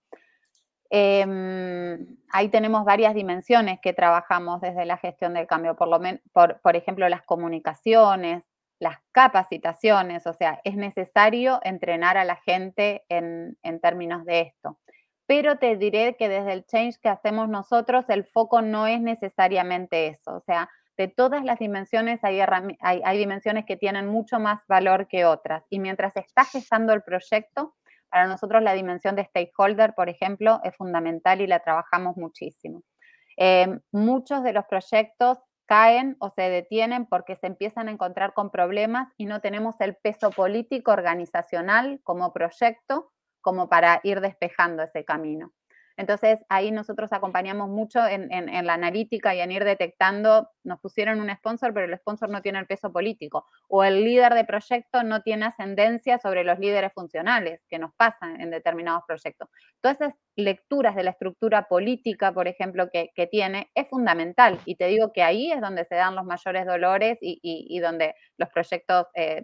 Em, 0.90 2.16
ahí 2.32 2.48
tenemos 2.48 2.84
varias 2.84 3.14
dimensiones 3.14 3.78
que 3.80 3.92
trabajamos 3.92 4.60
desde 4.62 4.86
la 4.86 4.96
gestión 4.96 5.34
del 5.34 5.46
cambio, 5.46 5.76
por, 5.76 5.88
lo 5.88 6.00
por, 6.32 6.60
por 6.60 6.76
ejemplo, 6.76 7.08
las 7.08 7.22
comunicaciones, 7.22 8.42
las 8.80 8.98
capacitaciones, 9.12 10.26
o 10.26 10.32
sea, 10.32 10.60
es 10.64 10.76
necesario 10.76 11.60
entrenar 11.62 12.16
a 12.16 12.24
la 12.24 12.36
gente 12.36 13.04
en, 13.08 13.58
en, 13.62 13.80
términos 13.80 14.24
de 14.24 14.40
esto. 14.42 14.78
Pero 15.26 15.58
te 15.58 15.76
diré 15.76 16.16
que 16.16 16.28
desde 16.28 16.52
el 16.52 16.64
change 16.64 16.98
que 17.00 17.08
hacemos 17.08 17.48
nosotros, 17.48 18.04
el 18.08 18.24
foco 18.24 18.62
no 18.62 18.86
es 18.86 19.00
necesariamente 19.00 20.06
eso, 20.06 20.36
o 20.36 20.40
sea, 20.40 20.70
de 20.98 21.06
todas 21.06 21.44
las 21.44 21.60
dimensiones 21.60 22.22
hay, 22.24 22.40
hay, 22.40 23.18
dimensiones 23.18 23.64
que 23.64 23.76
tienen 23.76 24.08
mucho 24.08 24.40
más 24.40 24.66
valor 24.66 25.06
que 25.06 25.24
otras. 25.24 25.64
Y 25.70 25.78
mientras 25.78 26.16
está 26.16 26.44
gestando 26.44 26.92
el 26.92 27.02
proyecto, 27.02 27.76
para 28.10 28.26
nosotros 28.26 28.62
la 28.62 28.72
dimensión 28.72 29.14
de 29.14 29.24
stakeholder, 29.24 29.94
por 29.94 30.08
ejemplo, 30.08 30.60
es 30.64 30.74
fundamental 30.76 31.40
y 31.40 31.46
la 31.46 31.60
trabajamos 31.60 32.16
muchísimo. 32.16 32.82
Eh, 33.36 33.78
muchos 33.92 34.42
de 34.42 34.52
los 34.52 34.64
proyectos 34.66 35.38
caen 35.68 36.16
o 36.18 36.30
se 36.30 36.42
detienen 36.42 37.06
porque 37.06 37.36
se 37.36 37.46
empiezan 37.46 37.88
a 37.88 37.92
encontrar 37.92 38.32
con 38.32 38.50
problemas 38.50 39.12
y 39.18 39.26
no 39.26 39.40
tenemos 39.40 39.76
el 39.80 39.94
peso 39.96 40.30
político 40.30 40.92
organizacional 40.92 42.00
como 42.02 42.32
proyecto 42.32 43.12
como 43.42 43.68
para 43.68 44.00
ir 44.02 44.20
despejando 44.20 44.82
ese 44.82 45.04
camino. 45.04 45.52
Entonces 45.98 46.38
ahí 46.48 46.70
nosotros 46.70 47.12
acompañamos 47.12 47.68
mucho 47.68 48.06
en, 48.06 48.28
la 48.66 48.74
analítica 48.74 49.34
y 49.34 49.40
en 49.40 49.50
ir 49.50 49.64
detectando, 49.64 50.48
nos 50.62 50.78
pusieron 50.78 51.20
un 51.20 51.28
sponsor, 51.34 51.74
pero 51.74 51.86
el 51.86 51.98
sponsor 51.98 52.30
no 52.30 52.40
tiene 52.40 52.60
el 52.60 52.66
peso 52.66 52.92
político, 52.92 53.46
o 53.68 53.82
el 53.82 54.04
líder 54.04 54.34
de 54.34 54.44
proyecto 54.44 55.02
no 55.02 55.22
tiene 55.22 55.46
ascendencia 55.46 56.18
sobre 56.18 56.44
los 56.44 56.60
líderes 56.60 56.92
funcionales, 56.94 57.60
que 57.68 57.80
nos 57.80 57.92
pasan 57.96 58.40
en 58.40 58.50
determinados 58.50 59.02
proyectos. 59.08 59.48
Todas 59.80 60.00
esas 60.00 60.14
lecturas 60.36 60.94
de 60.94 61.02
la 61.02 61.10
estructura 61.10 61.66
política, 61.66 62.32
por 62.32 62.46
ejemplo, 62.46 62.88
que, 62.92 63.10
tiene, 63.28 63.68
es 63.74 63.88
fundamental. 63.88 64.60
Y 64.66 64.76
te 64.76 64.86
digo 64.86 65.12
que 65.12 65.24
ahí 65.24 65.50
es 65.50 65.60
donde 65.60 65.84
se 65.84 65.96
dan 65.96 66.14
los 66.14 66.24
mayores 66.24 66.64
dolores 66.64 67.18
y, 67.20 67.80
donde 67.80 68.14
los 68.36 68.48
proyectos 68.50 69.06
eh, 69.14 69.42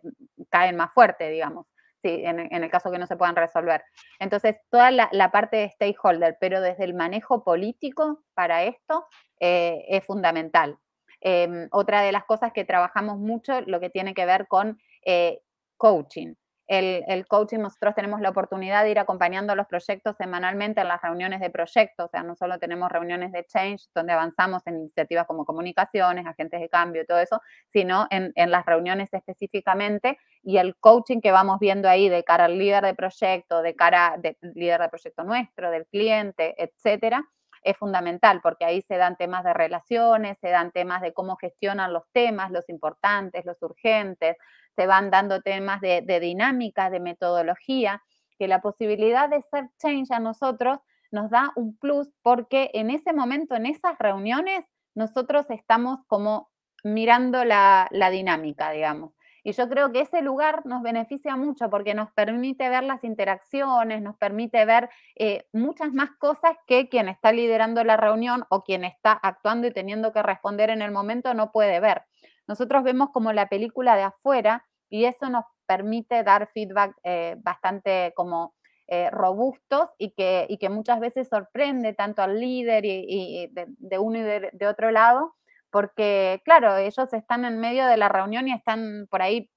caen 0.51 0.77
más 0.77 0.93
fuerte, 0.95 1.29
digamos 1.31 1.67
en, 2.05 2.39
el 2.39 2.71
caso 2.71 2.91
que 2.91 2.99
no 2.99 3.07
se 3.07 3.17
puedan 3.17 3.37
resolver. 3.37 3.85
Entonces, 4.19 4.57
toda 4.71 4.91
la, 4.91 5.31
parte 5.31 5.57
de 5.57 5.71
stakeholder, 5.71 6.37
pero 6.41 6.61
desde 6.61 6.85
el 6.85 6.95
manejo 6.95 7.45
político 7.45 8.23
para 8.35 8.65
esto 8.65 9.07
eh, 9.41 9.85
es 9.89 10.05
fundamental. 10.05 10.79
Em, 11.21 11.69
otra 11.73 12.03
de 12.03 12.13
las 12.13 12.25
cosas 12.25 12.53
que 12.53 12.65
trabajamos 12.65 13.19
mucho, 13.19 13.61
lo 13.63 13.81
que 13.81 13.91
tiene 13.91 14.15
que 14.15 14.27
ver 14.27 14.47
con 14.47 14.79
eh, 15.05 15.41
coaching 15.77 16.35
el, 16.67 17.27
coaching, 17.27 17.59
nosotros 17.59 17.95
tenemos 17.95 18.21
la 18.21 18.31
oportunidad 18.31 18.85
de 18.85 18.91
ir 18.91 18.99
acompañando 18.99 19.55
los 19.55 19.67
proyectos 19.67 20.17
semanalmente 20.17 20.81
en 20.81 20.89
las 20.89 21.03
reuniones 21.03 21.41
de 21.41 21.51
proyectos, 21.51 22.07
o 22.07 22.09
sea, 22.09 22.23
no 22.23 22.35
solo 22.37 22.59
tenemos 22.59 22.91
reuniones 22.91 23.33
de 23.33 23.45
change 23.45 23.87
donde 23.95 24.13
avanzamos 24.13 24.67
en 24.67 24.77
iniciativas 24.77 25.27
como 25.27 25.45
comunicaciones, 25.45 26.27
agentes 26.27 26.61
de 26.61 26.69
cambio 26.69 27.05
todo 27.07 27.19
eso, 27.19 27.41
sino 27.73 28.07
en, 28.11 28.33
las 28.51 28.67
reuniones 28.67 29.13
específicamente 29.13 30.19
y 30.43 30.59
el 30.59 30.77
coaching 30.77 31.21
que 31.21 31.33
vamos 31.33 31.59
viendo 31.59 31.89
ahí 31.89 32.09
de 32.09 32.25
cara 32.25 32.45
al 32.45 32.59
líder 32.59 32.85
de 32.85 32.95
proyecto, 32.95 33.63
de 33.63 33.75
cara 33.75 34.17
del 34.19 34.37
líder 34.55 34.81
de 34.81 34.89
proyecto 34.89 35.25
nuestro, 35.25 35.71
del 35.71 35.87
cliente, 35.87 36.55
etcétera, 36.63 37.25
es 37.65 37.77
fundamental 37.77 38.41
porque 38.43 38.65
ahí 38.65 38.83
se 38.83 38.97
dan 38.97 39.17
temas 39.17 39.43
de 39.43 39.55
relaciones, 39.55 40.39
se 40.39 40.51
dan 40.51 40.71
temas 40.71 41.01
de 41.01 41.13
cómo 41.13 41.37
gestionan 41.37 41.93
los 41.93 42.05
temas, 42.13 42.51
los 42.51 42.69
importantes, 42.69 43.45
los 43.45 43.61
urgentes, 43.63 44.37
se 44.77 44.87
van 44.87 45.11
dando 45.11 45.41
temas 45.41 45.81
de, 45.81 46.03
dinámica, 46.21 46.91
de 46.91 47.01
metodología, 47.01 48.03
que 48.39 48.49
la 48.49 48.61
posibilidad 48.61 49.29
de 49.29 49.43
ser 49.43 49.71
change 49.79 50.13
a 50.13 50.21
nosotros 50.21 50.79
nos 51.11 51.31
da 51.31 51.53
un 51.57 51.77
plus 51.79 52.13
porque 52.23 52.71
en 52.75 52.91
ese 52.91 53.13
momento, 53.13 53.55
en 53.55 53.67
esas 53.67 53.97
reuniones, 53.99 54.65
nosotros 54.95 55.47
estamos 55.49 56.01
como 56.07 56.51
mirando 56.83 57.45
la, 57.45 57.89
dinámica, 58.11 58.71
digamos. 58.71 59.13
Y 59.45 59.53
yo 59.53 59.69
creo 59.69 59.93
que 59.93 60.01
ese 60.01 60.23
lugar 60.23 60.65
nos 60.65 60.83
beneficia 60.83 61.37
mucho 61.37 61.69
porque 61.69 61.95
nos 61.95 62.11
permite 62.13 62.69
ver 62.71 62.83
las 62.83 63.05
interacciones, 63.05 64.01
nos 64.01 64.17
permite 64.17 64.65
ver 64.65 64.89
eh, 65.17 65.47
muchas 65.53 65.93
más 65.93 66.11
cosas 66.19 66.57
que 66.67 66.89
quien 66.89 67.09
está 67.11 67.31
liderando 67.31 67.85
la 67.85 67.99
reunión 67.99 68.45
o 68.49 68.65
quien 68.65 68.85
está 68.85 69.13
actuando 69.13 69.67
y 69.67 69.73
teniendo 69.73 70.13
que 70.15 70.23
responder 70.23 70.71
en 70.71 70.81
el 70.81 70.91
momento 70.91 71.35
no 71.35 71.53
puede 71.53 71.79
ver. 71.79 72.03
Nosotros 72.47 72.83
vemos 72.83 73.11
como 73.11 73.35
la 73.35 73.49
película 73.49 73.97
de 73.97 74.05
afuera 74.05 74.65
y 74.89 75.05
eso 75.05 75.29
nos 75.29 75.45
permite 75.67 76.23
dar 76.23 76.49
feedback 76.53 76.97
eh, 77.05 77.37
bastante 77.39 78.13
como 78.17 78.55
eh, 78.87 79.11
robustos 79.11 79.89
y 79.99 80.13
que, 80.13 80.47
que 80.61 80.69
muchas 80.69 81.01
veces 81.01 81.29
sorprende 81.29 81.95
tanto 81.95 82.23
al 82.23 82.39
líder 82.39 82.85
y, 82.85 83.51
de, 83.51 83.99
uno 83.99 84.19
y 84.19 84.23
de, 84.23 84.67
otro 84.67 84.91
lado, 84.91 85.35
porque 85.75 86.41
claro, 86.45 86.77
ellos 86.77 87.13
están 87.13 87.45
en 87.45 87.59
medio 87.59 87.89
de 87.89 87.97
la 87.97 88.09
reunión 88.09 88.47
y 88.47 88.53
están 88.53 89.09
por 89.11 89.23
ahí, 89.23 89.51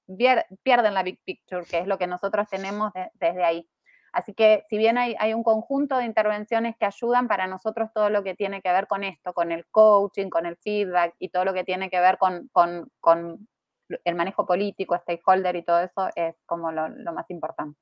pierden 0.64 0.92
la 0.92 1.04
big 1.04 1.20
picture, 1.24 1.64
que 1.64 1.78
es 1.78 1.86
lo 1.86 1.96
que 1.96 2.08
nosotros 2.08 2.48
tenemos 2.50 2.90
desde 3.14 3.44
ahí. 3.44 3.68
Así 4.12 4.34
que 4.34 4.64
si 4.68 4.78
bien 4.78 4.98
hay, 4.98 5.32
un 5.32 5.44
conjunto 5.44 5.96
de 5.96 6.06
intervenciones 6.06 6.74
que 6.76 6.86
ayudan 6.86 7.28
para 7.28 7.46
nosotros 7.46 7.90
todo 7.94 8.10
lo 8.10 8.24
que 8.24 8.34
tiene 8.34 8.60
que 8.60 8.72
ver 8.72 8.88
con 8.88 9.04
esto, 9.04 9.32
con 9.32 9.52
el 9.52 9.64
coaching, 9.70 10.28
con 10.28 10.44
el 10.44 10.56
feedback 10.56 11.14
y 11.20 11.28
todo 11.28 11.44
lo 11.44 11.54
que 11.54 11.62
tiene 11.62 11.88
que 11.88 12.00
ver 12.00 12.18
con, 12.18 12.50
el 14.04 14.14
manejo 14.16 14.44
político, 14.44 14.98
stakeholder 14.98 15.54
y 15.54 15.62
todo 15.62 15.78
eso 15.82 16.08
es 16.16 16.34
como 16.46 16.72
lo, 16.72 17.12
más 17.12 17.30
importante. 17.30 17.78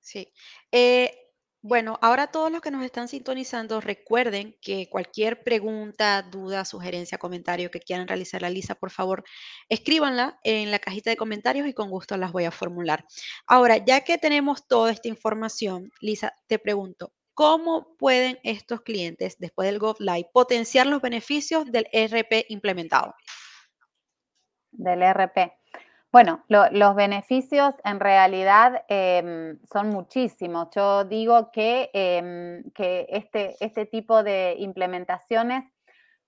Sí. 0.00 0.28
Eh, 0.72 1.27
bueno, 1.60 1.98
ahora 2.02 2.28
todos 2.28 2.52
los 2.52 2.60
que 2.60 2.70
nos 2.70 2.84
están 2.84 3.08
sintonizando, 3.08 3.80
recuerden 3.80 4.56
que 4.62 4.88
cualquier 4.88 5.42
pregunta, 5.42 6.22
duda, 6.22 6.64
sugerencia, 6.64 7.18
comentario 7.18 7.70
que 7.70 7.80
quieran 7.80 8.06
realizar 8.06 8.44
a 8.44 8.50
Lisa, 8.50 8.76
por 8.76 8.90
favor, 8.90 9.24
escríbanla 9.68 10.38
en 10.44 10.70
la 10.70 10.78
cajita 10.78 11.10
de 11.10 11.16
comentarios 11.16 11.66
y 11.66 11.74
con 11.74 11.90
gusto 11.90 12.16
las 12.16 12.30
voy 12.30 12.44
a 12.44 12.52
formular. 12.52 13.04
Ahora, 13.46 13.76
ya 13.78 14.02
que 14.02 14.18
tenemos 14.18 14.68
toda 14.68 14.92
esta 14.92 15.08
información, 15.08 15.90
Lisa, 16.00 16.32
te 16.46 16.60
pregunto, 16.60 17.12
¿cómo 17.34 17.96
pueden 17.96 18.38
estos 18.44 18.82
clientes, 18.82 19.36
después 19.38 19.66
del 19.66 19.80
Go 19.80 19.96
Live, 19.98 20.30
potenciar 20.32 20.86
los 20.86 21.02
beneficios 21.02 21.70
del 21.72 21.88
ERP 21.92 22.46
implementado? 22.50 23.14
Del 24.70 25.02
ERP. 25.02 25.52
Bueno, 26.10 26.42
los 26.48 26.94
beneficios 26.94 27.74
en 27.84 28.00
realidad 28.00 28.82
em, 28.88 29.58
son 29.70 29.90
muchísimos. 29.90 30.68
Yo 30.74 31.04
digo 31.04 31.50
que, 31.52 31.90
em, 31.92 32.70
que 32.70 33.06
este, 33.10 33.56
este 33.60 33.84
tipo 33.84 34.22
de 34.22 34.54
implementaciones, 34.58 35.64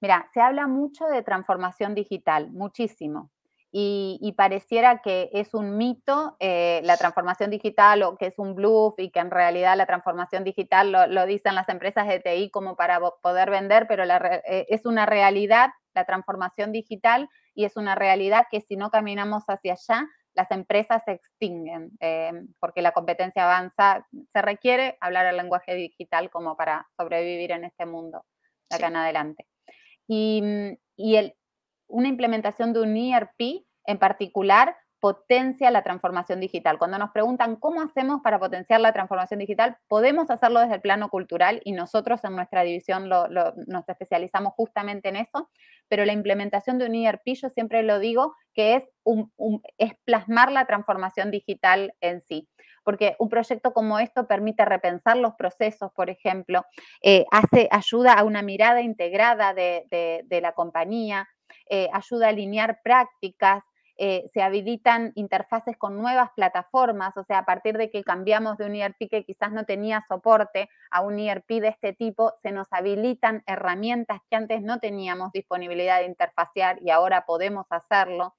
mira, 0.00 0.28
se 0.34 0.42
habla 0.42 0.66
mucho 0.66 1.06
de 1.06 1.22
transformación 1.22 1.94
digital, 1.94 2.50
muchísimo. 2.52 3.30
Y, 3.72 4.34
pareciera 4.36 5.00
que 5.00 5.30
es 5.32 5.54
un 5.54 5.76
mito 5.76 6.36
eh, 6.40 6.80
la 6.84 6.96
transformación 6.96 7.50
digital 7.50 8.02
o 8.02 8.16
que 8.16 8.26
es 8.26 8.38
un 8.38 8.54
bluff 8.56 8.94
y 8.98 9.10
que 9.10 9.20
en 9.20 9.30
realidad 9.30 9.76
la 9.76 9.86
transformación 9.86 10.42
digital 10.44 10.90
lo, 10.92 11.26
dicen 11.26 11.54
las 11.54 11.68
empresas 11.68 12.08
de 12.08 12.18
TI 12.20 12.50
como 12.50 12.74
para 12.76 13.00
poder 13.22 13.50
vender, 13.50 13.86
pero 13.86 14.02
eh, 14.04 14.66
es 14.68 14.86
una 14.86 15.06
realidad 15.06 15.70
la 15.94 16.04
transformación 16.04 16.72
digital 16.72 17.28
y 17.54 17.64
es 17.64 17.76
una 17.76 17.94
realidad 17.94 18.46
que 18.50 18.60
si 18.60 18.76
no 18.76 18.90
caminamos 18.90 19.44
hacia 19.48 19.74
allá, 19.74 20.06
las 20.34 20.50
empresas 20.50 21.02
se 21.04 21.12
extinguen 21.12 21.90
eh, 22.00 22.32
porque 22.60 22.82
la 22.82 22.92
competencia 22.92 23.44
avanza. 23.44 24.06
Se 24.32 24.42
requiere 24.42 24.96
hablar 25.00 25.26
el 25.26 25.36
lenguaje 25.36 25.74
digital 25.74 26.30
como 26.30 26.56
para 26.56 26.86
sobrevivir 26.96 27.52
en 27.52 27.64
este 27.64 27.86
mundo 27.86 28.24
de 28.70 28.76
acá 28.76 28.88
en 28.88 28.96
adelante. 28.96 29.46
Y, 30.06 30.42
y 30.96 31.16
el, 31.16 31.34
una 31.88 32.08
implementación 32.08 32.72
de 32.72 32.80
un 32.80 32.96
ERP 32.96 33.64
en 33.86 33.98
particular 33.98 34.76
potencia 35.00 35.70
la 35.70 35.82
transformación 35.82 36.40
digital. 36.40 36.78
Cuando 36.78 36.98
nos 36.98 37.10
preguntan 37.10 37.56
cómo 37.56 37.82
hacemos 37.82 38.20
para 38.22 38.38
potenciar 38.38 38.80
la 38.80 38.92
transformación 38.92 39.40
digital, 39.40 39.78
podemos 39.88 40.30
hacerlo 40.30 40.60
desde 40.60 40.74
el 40.74 40.80
plano 40.80 41.08
cultural 41.08 41.60
y 41.64 41.72
nosotros 41.72 42.22
en 42.24 42.36
nuestra 42.36 42.62
división 42.62 43.08
nos 43.08 43.88
especializamos 43.88 44.52
justamente 44.54 45.08
en 45.08 45.16
eso, 45.16 45.50
pero 45.88 46.04
la 46.04 46.12
implementación 46.12 46.78
de 46.78 46.86
un 46.86 46.94
ERP, 46.94 47.34
yo 47.34 47.48
siempre 47.48 47.82
lo 47.82 47.98
digo, 47.98 48.34
que 48.54 48.76
es, 48.76 48.84
un, 49.02 49.32
es 49.78 49.94
plasmar 50.04 50.52
la 50.52 50.66
transformación 50.66 51.30
digital 51.30 51.94
en 52.00 52.20
sí 52.22 52.48
porque 52.82 53.14
un 53.18 53.28
proyecto 53.28 53.72
como 53.72 53.98
esto 53.98 54.26
permite 54.26 54.64
repensar 54.64 55.16
los 55.16 55.34
procesos, 55.34 55.92
por 55.92 56.10
ejemplo, 56.10 56.64
eh, 57.02 57.24
hace, 57.30 57.68
ayuda 57.70 58.14
a 58.14 58.24
una 58.24 58.42
mirada 58.42 58.80
integrada 58.80 59.54
de, 59.54 60.26
la 60.42 60.52
compañía, 60.52 61.28
eh, 61.68 61.88
ayuda 61.92 62.26
a 62.26 62.30
alinear 62.30 62.80
prácticas, 62.82 63.62
eh, 64.02 64.30
se 64.32 64.40
habilitan 64.40 65.12
interfaces 65.14 65.76
con 65.76 65.98
nuevas 65.98 66.30
plataformas, 66.34 67.14
o 67.18 67.22
sea, 67.22 67.40
a 67.40 67.44
partir 67.44 67.76
de 67.76 67.90
que 67.90 68.02
cambiamos 68.02 68.56
de 68.56 68.64
un 68.64 68.74
ERP 68.74 69.10
que 69.10 69.24
quizás 69.26 69.52
no 69.52 69.66
tenía 69.66 70.02
soporte 70.08 70.70
a 70.90 71.02
un 71.02 71.18
ERP 71.18 71.60
de 71.60 71.68
este 71.68 71.92
tipo, 71.92 72.32
se 72.42 72.50
nos 72.50 72.72
habilitan 72.72 73.42
herramientas 73.46 74.22
que 74.30 74.36
antes 74.36 74.62
no 74.62 74.78
teníamos 74.80 75.32
disponibilidad 75.32 75.98
de 75.98 76.06
interfacear 76.06 76.78
y 76.80 76.88
ahora 76.88 77.26
podemos 77.26 77.66
hacerlo. 77.68 78.34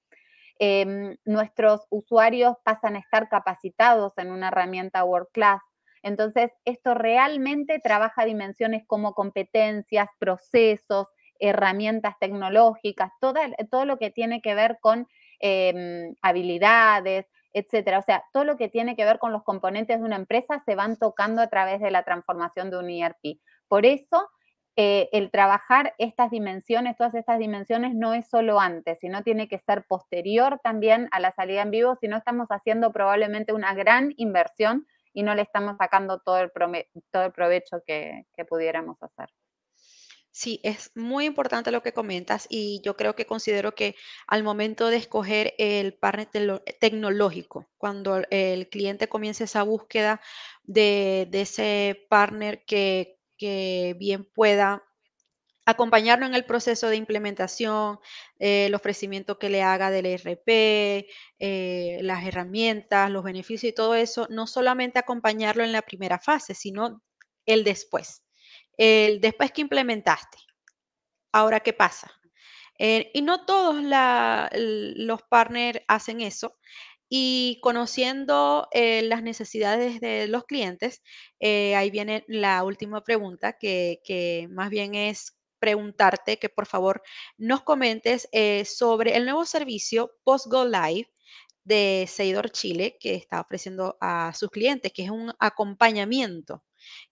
Em, 0.57 1.17
nuestros 1.25 1.85
usuarios 1.91 2.55
pasan 2.63 2.95
a 2.95 2.99
estar 2.99 3.29
capacitados 3.29 4.17
en 4.17 4.31
una 4.31 4.47
herramienta 4.47 5.03
World 5.03 5.29
Class. 5.31 5.61
Entonces, 6.01 6.49
esto 6.65 6.95
realmente 6.95 7.77
trabaja 7.77 8.25
dimensiones 8.25 8.83
como 8.87 9.13
competencias, 9.13 10.07
procesos, 10.17 11.05
herramientas 11.37 12.15
tecnológicas, 12.19 13.11
todo 13.19 13.85
lo 13.85 13.99
que 13.99 14.09
tiene 14.09 14.41
que 14.41 14.55
ver 14.55 14.79
con 14.81 15.07
em, 15.41 16.15
habilidades, 16.21 17.25
etcétera. 17.53 17.99
O 17.99 18.01
sea, 18.01 18.23
todo 18.33 18.43
lo 18.43 18.57
que 18.57 18.69
tiene 18.69 18.95
que 18.95 19.05
ver 19.05 19.19
con 19.19 19.31
los 19.31 19.43
componentes 19.43 19.99
de 19.99 20.05
una 20.05 20.15
empresa 20.15 20.61
se 20.65 20.75
van 20.75 20.97
tocando 20.97 21.41
a 21.41 21.47
través 21.47 21.81
de 21.81 21.91
la 21.91 22.03
transformación 22.03 22.69
de 22.69 22.77
un 22.77 22.89
ERP. 22.89 23.39
Por 23.67 23.85
eso, 23.85 24.29
eh, 24.77 25.09
el 25.11 25.31
trabajar 25.31 25.93
estas 25.97 26.31
dimensiones, 26.31 26.95
todas 26.97 27.13
estas 27.15 27.39
dimensiones, 27.39 27.93
no 27.93 28.13
es 28.13 28.29
solo 28.29 28.59
antes, 28.59 28.99
sino 28.99 29.23
tiene 29.23 29.47
que 29.47 29.59
ser 29.59 29.85
posterior 29.85 30.59
también 30.63 31.09
a 31.11 31.19
la 31.19 31.33
salida 31.33 31.61
en 31.61 31.71
vivo, 31.71 31.97
si 31.99 32.07
no 32.07 32.17
estamos 32.17 32.47
haciendo 32.49 32.91
probablemente 32.91 33.53
una 33.53 33.73
gran 33.73 34.13
inversión 34.17 34.87
y 35.13 35.23
no 35.23 35.35
le 35.35 35.41
estamos 35.41 35.75
sacando 35.77 36.19
todo 36.19 36.39
el, 36.39 36.51
todo 37.11 37.25
el 37.25 37.31
provecho 37.33 37.81
que 37.85 38.25
pudiéramos 38.47 39.01
hacer. 39.03 39.29
Sí, 40.33 40.61
es 40.63 40.91
muy 40.95 41.25
importante 41.25 41.71
lo 41.71 41.83
que 41.83 41.91
comentas 41.93 42.47
y 42.49 42.81
yo 42.83 42.95
creo 42.95 43.15
que 43.15 43.25
considero 43.25 43.75
que 43.75 43.95
al 44.27 44.43
momento 44.43 44.87
de 44.87 44.95
escoger 44.95 45.53
el 45.57 45.93
partner 45.93 46.29
tecnológico, 46.79 47.69
cuando 47.77 48.21
el 48.29 48.69
cliente 48.69 49.09
comience 49.09 49.43
esa 49.43 49.63
búsqueda 49.63 50.21
de, 50.63 51.27
ese 51.33 52.07
partner 52.09 52.63
que, 52.65 53.17
bien 53.97 54.25
pueda 54.25 54.83
acompañarlo 55.65 56.25
en 56.25 56.35
el 56.35 56.45
proceso 56.45 56.87
de 56.89 56.97
implementación, 56.97 57.99
eh, 58.39 58.67
el 58.67 58.75
ofrecimiento 58.75 59.39
que 59.39 59.49
le 59.49 59.63
haga 59.63 59.91
del 59.91 60.05
ERP, 60.05 61.07
eh, 61.39 61.99
las 62.03 62.25
herramientas, 62.25 63.11
los 63.11 63.23
beneficios 63.23 63.71
y 63.71 63.75
todo 63.75 63.95
eso, 63.95 64.27
no 64.29 64.47
solamente 64.47 64.99
acompañarlo 64.99 65.63
en 65.63 65.71
la 65.71 65.81
primera 65.81 66.19
fase, 66.19 66.55
sino 66.55 67.01
el 67.45 67.63
después 67.63 68.23
el 68.81 69.21
después 69.21 69.51
que 69.51 69.61
implementaste. 69.61 70.39
Ahora, 71.31 71.59
¿qué 71.59 71.71
pasa? 71.71 72.11
Eh, 72.79 73.11
y 73.13 73.21
no 73.21 73.45
todos 73.45 73.75
los 74.55 75.21
partners 75.29 75.81
hacen 75.87 76.21
eso. 76.21 76.57
Y 77.07 77.59
conociendo 77.61 78.69
eh, 78.71 79.03
las 79.03 79.21
necesidades 79.21 80.01
de 80.01 80.27
los 80.27 80.45
clientes, 80.45 81.03
eh, 81.39 81.75
ahí 81.75 81.91
viene 81.91 82.23
la 82.27 82.63
última 82.63 83.03
pregunta, 83.03 83.53
que, 83.59 84.47
más 84.49 84.71
bien 84.71 84.95
es 84.95 85.37
preguntarte 85.59 86.39
que 86.39 86.49
por 86.49 86.65
favor 86.65 87.03
nos 87.37 87.61
comentes 87.61 88.27
sobre 88.65 89.15
el 89.15 89.25
nuevo 89.25 89.45
servicio 89.45 90.11
Post 90.23 90.47
Go 90.47 90.65
Live 90.65 91.07
de 91.63 92.07
Seidor 92.09 92.49
Chile 92.49 92.97
que 92.99 93.13
está 93.13 93.41
ofreciendo 93.41 93.95
a 94.01 94.33
sus 94.33 94.49
clientes, 94.49 94.91
que 94.91 95.03
es 95.03 95.11
un 95.11 95.31
acompañamiento 95.39 96.63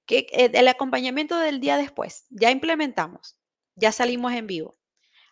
que 0.05 0.27
eh, 0.31 0.51
el 0.53 0.67
acompañamiento 0.67 1.39
del 1.39 1.59
día 1.59 1.77
después, 1.77 2.25
ya 2.29 2.51
implementamos, 2.51 3.38
ya 3.75 3.91
salimos 3.91 4.33
en 4.33 4.47
vivo. 4.47 4.73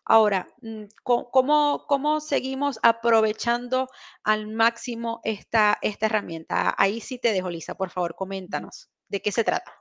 Ahora, 0.06 0.48
mm, 0.62 0.86
¿cómo, 1.04 1.86
cómo 1.88 2.22
seguimos 2.22 2.80
aprovechando 2.82 3.90
al 4.24 4.48
máximo 4.48 5.20
esta, 5.24 5.78
esta 5.82 6.06
herramienta? 6.06 6.74
Ahí 6.78 7.02
sí 7.02 7.20
te 7.20 7.34
dejo, 7.34 7.50
Lisa, 7.50 7.76
por 7.76 7.90
favor, 7.90 8.16
coméntanos 8.16 8.90
de 9.10 9.22
qué 9.22 9.32
se 9.32 9.44
trata. 9.44 9.72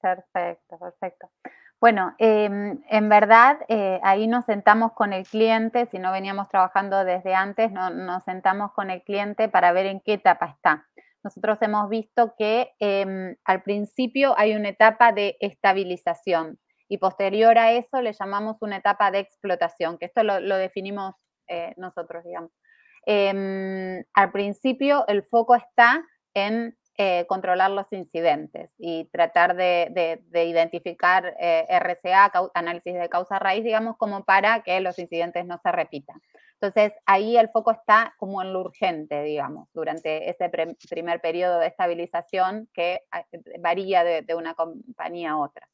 Perfecto, 0.00 0.78
perfecto. 0.78 1.30
Bueno, 1.80 2.14
em, 2.18 2.82
en 2.90 3.08
verdad 3.08 3.58
eh, 3.68 4.00
ahí 4.02 4.26
nos 4.26 4.44
sentamos 4.44 4.92
con 4.92 5.12
el 5.12 5.26
cliente, 5.26 5.86
si 5.86 5.98
no 5.98 6.12
veníamos 6.12 6.48
trabajando 6.48 7.04
desde 7.04 7.34
antes, 7.34 7.70
nos 7.72 8.24
sentamos 8.24 8.72
con 8.72 8.90
el 8.90 9.02
cliente 9.02 9.48
para 9.48 9.72
ver 9.72 9.86
en 9.86 10.00
qué 10.00 10.14
etapa 10.14 10.46
está 10.46 10.86
nosotros 11.22 11.58
hemos 11.60 11.88
visto 11.88 12.34
que 12.38 12.72
em, 12.78 13.36
al 13.44 13.62
principio 13.62 14.34
hay 14.38 14.54
una 14.54 14.70
etapa 14.70 15.12
de 15.12 15.36
estabilización 15.40 16.58
y 16.88 16.98
posterior 16.98 17.56
a 17.58 17.72
eso 17.72 18.02
le 18.02 18.12
llamamos 18.12 18.58
una 18.62 18.78
etapa 18.78 19.10
de 19.10 19.20
explotación, 19.20 19.98
que 19.98 20.06
esto 20.06 20.22
lo, 20.24 20.56
definimos 20.56 21.14
eh, 21.46 21.72
nosotros, 21.76 22.24
digamos. 22.24 22.50
Em, 23.06 24.04
al 24.12 24.32
principio 24.32 25.06
el 25.08 25.22
foco 25.22 25.54
está 25.54 26.04
en 26.34 26.76
eh, 26.98 27.24
controlar 27.28 27.70
los 27.70 27.90
incidentes 27.92 28.70
y 28.76 29.06
tratar 29.06 29.56
de, 29.56 30.20
identificar 30.32 31.34
eh, 31.40 31.66
RCA, 31.70 32.30
análisis 32.52 32.92
de 32.92 33.08
causa 33.08 33.38
raíz, 33.38 33.64
digamos, 33.64 33.96
como 33.96 34.24
para 34.24 34.62
que 34.62 34.80
los 34.80 34.98
incidentes 34.98 35.46
no 35.46 35.58
se 35.62 35.72
repitan. 35.72 36.20
Entonces, 36.60 36.92
ahí 37.06 37.38
el 37.38 37.48
foco 37.48 37.70
está 37.70 38.14
como 38.18 38.42
en 38.42 38.52
lo 38.52 38.60
urgente, 38.60 39.22
digamos, 39.22 39.68
durante 39.72 40.28
ese 40.28 40.50
primer 40.90 41.20
periodo 41.22 41.58
de 41.58 41.68
estabilización 41.68 42.68
que 42.74 43.00
ah, 43.10 43.24
varía 43.60 44.04
de, 44.04 44.34
una 44.34 44.54
compañía 44.54 45.32
a 45.32 45.38
otra. 45.38 45.66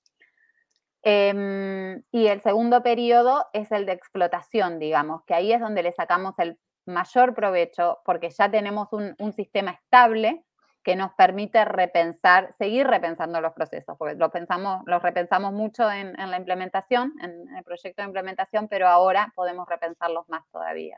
Em, 1.02 2.02
y 2.12 2.28
el 2.28 2.40
segundo 2.40 2.82
periodo 2.82 3.46
es 3.52 3.72
el 3.72 3.84
de 3.86 3.92
explotación, 3.92 4.78
digamos, 4.78 5.24
que 5.24 5.34
ahí 5.34 5.52
es 5.52 5.60
donde 5.60 5.82
le 5.82 5.92
sacamos 5.92 6.38
el 6.38 6.56
mayor 6.86 7.34
provecho 7.34 7.98
porque 8.04 8.30
ya 8.30 8.48
tenemos 8.48 8.88
un 8.92 9.32
sistema 9.32 9.72
estable 9.72 10.44
que 10.86 10.94
nos 10.94 11.12
permite 11.14 11.64
repensar, 11.64 12.54
seguir 12.58 12.86
repensando 12.86 13.40
los 13.40 13.52
procesos, 13.54 13.96
porque 13.98 14.14
lo 14.14 14.30
pensamos, 14.30 14.84
los 14.86 15.02
repensamos 15.02 15.52
mucho 15.52 15.90
en, 15.90 16.12
la 16.16 16.36
implementación, 16.36 17.12
en 17.20 17.56
el 17.56 17.64
proyecto 17.64 18.02
de 18.02 18.06
implementación, 18.06 18.68
pero 18.68 18.86
ahora 18.86 19.32
podemos 19.34 19.68
repensarlos 19.68 20.28
más 20.28 20.42
todavía, 20.52 20.96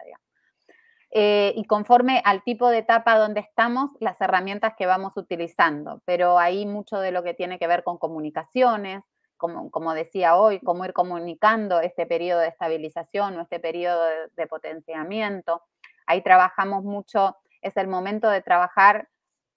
eh, 1.10 1.54
y 1.56 1.64
conforme 1.64 2.20
al 2.26 2.42
tipo 2.42 2.68
de 2.68 2.76
etapa 2.76 3.16
donde 3.16 3.40
estamos, 3.40 3.92
las 3.98 4.20
herramientas 4.20 4.74
que 4.76 4.84
vamos 4.84 5.16
utilizando, 5.16 6.02
pero 6.04 6.38
hay 6.38 6.66
mucho 6.66 7.00
de 7.00 7.10
lo 7.10 7.22
que 7.22 7.32
tiene 7.32 7.58
que 7.58 7.66
ver 7.66 7.82
con 7.82 7.96
comunicaciones, 7.96 9.02
como, 9.38 9.70
como 9.70 9.94
decía 9.94 10.36
hoy, 10.36 10.60
cómo 10.60 10.84
ir 10.84 10.92
comunicando 10.92 11.80
este 11.80 12.04
periodo 12.04 12.40
de 12.40 12.48
estabilización 12.48 13.38
o 13.38 13.40
este 13.40 13.58
periodo 13.58 14.04
de, 14.04 14.16
de 14.36 14.46
potenciamiento. 14.46 15.62
Ahí 16.04 16.20
trabajamos 16.22 16.84
mucho, 16.84 17.38
es 17.62 17.74
el 17.78 17.88
momento 17.88 18.28
de 18.28 18.42
trabajar 18.42 19.08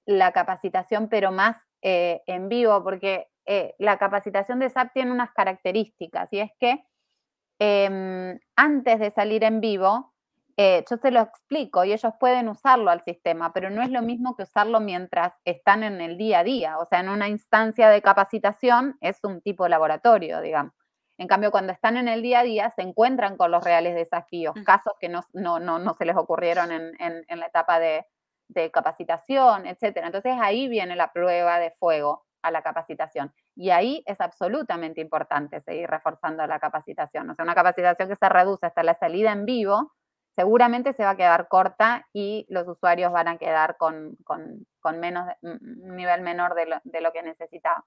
la 0.05 0.31
capacitación, 0.31 1.07
pero 1.09 1.31
más 1.31 1.57
eh, 1.81 2.21
en 2.27 2.49
vivo, 2.49 2.83
porque 2.83 3.27
eh, 3.45 3.75
la 3.79 3.97
capacitación 3.97 4.59
de 4.59 4.69
SAP 4.69 4.93
tiene 4.93 5.11
unas 5.11 5.31
características 5.31 6.29
y 6.31 6.39
es 6.39 6.51
que 6.59 6.83
em, 7.59 8.39
antes 8.55 8.99
de 8.99 9.11
salir 9.11 9.43
en 9.43 9.61
vivo, 9.61 10.13
eh, 10.57 10.83
yo 10.89 10.97
se 10.97 11.11
lo 11.11 11.21
explico 11.21 11.83
y 11.83 11.93
ellos 11.93 12.13
pueden 12.19 12.49
usarlo 12.49 12.91
al 12.91 13.03
sistema, 13.03 13.51
pero 13.53 13.69
no 13.69 13.81
es 13.81 13.89
lo 13.89 14.01
mismo 14.01 14.35
que 14.35 14.43
usarlo 14.43 14.79
mientras 14.79 15.33
están 15.45 15.83
en 15.83 16.01
el 16.01 16.17
día 16.17 16.39
a 16.39 16.43
día, 16.43 16.77
o 16.77 16.85
sea, 16.85 16.99
en 16.99 17.09
una 17.09 17.29
instancia 17.29 17.89
de 17.89 18.01
capacitación 18.01 18.97
es 19.01 19.17
un 19.23 19.41
tipo 19.41 19.63
de 19.63 19.71
laboratorio, 19.71 20.41
digamos. 20.41 20.73
En 21.17 21.27
cambio, 21.27 21.51
cuando 21.51 21.71
están 21.71 21.97
en 21.97 22.07
el 22.07 22.21
día 22.21 22.39
a 22.39 22.43
día, 22.43 22.71
se 22.71 22.81
encuentran 22.81 23.37
con 23.37 23.51
los 23.51 23.63
reales 23.63 23.95
desafíos, 23.95 24.55
mm. 24.55 24.63
casos 24.63 24.93
que 24.99 25.07
no, 25.07 25.23
no, 25.33 25.93
se 25.95 26.05
les 26.05 26.15
ocurrieron 26.15 26.71
en 26.71 27.39
la 27.39 27.45
etapa 27.45 27.79
de, 27.79 28.05
de 28.53 28.71
capacitación, 28.71 29.65
etcétera. 29.65 30.07
Entonces 30.07 30.33
ahí 30.39 30.67
viene 30.67 30.95
la 30.95 31.11
prueba 31.11 31.59
de 31.59 31.71
fuego 31.79 32.25
a 32.41 32.51
la 32.51 32.61
capacitación. 32.61 33.33
Y 33.55 33.69
ahí 33.69 34.03
es 34.05 34.19
absolutamente 34.19 35.01
importante 35.01 35.61
seguir 35.61 35.89
reforzando 35.89 36.45
la 36.47 36.59
capacitación. 36.59 37.29
O 37.29 37.35
sea, 37.35 37.43
una 37.43 37.55
capacitación 37.55 38.09
que 38.09 38.15
se 38.15 38.29
reduce 38.29 38.65
hasta 38.65 38.83
la 38.83 38.95
salida 38.95 39.31
en 39.31 39.45
vivo, 39.45 39.93
seguramente 40.35 40.93
se 40.93 41.03
va 41.03 41.11
a 41.11 41.17
quedar 41.17 41.47
corta 41.47 42.07
y 42.13 42.45
los 42.49 42.67
usuarios 42.67 43.11
van 43.11 43.27
a 43.27 43.37
quedar 43.37 43.77
con, 43.77 44.17
menos, 44.97 45.27
un 45.41 45.95
nivel 45.95 46.21
menor 46.21 46.55
de 46.55 47.01
lo, 47.01 47.11
que 47.11 47.23
necesitaba. 47.23 47.85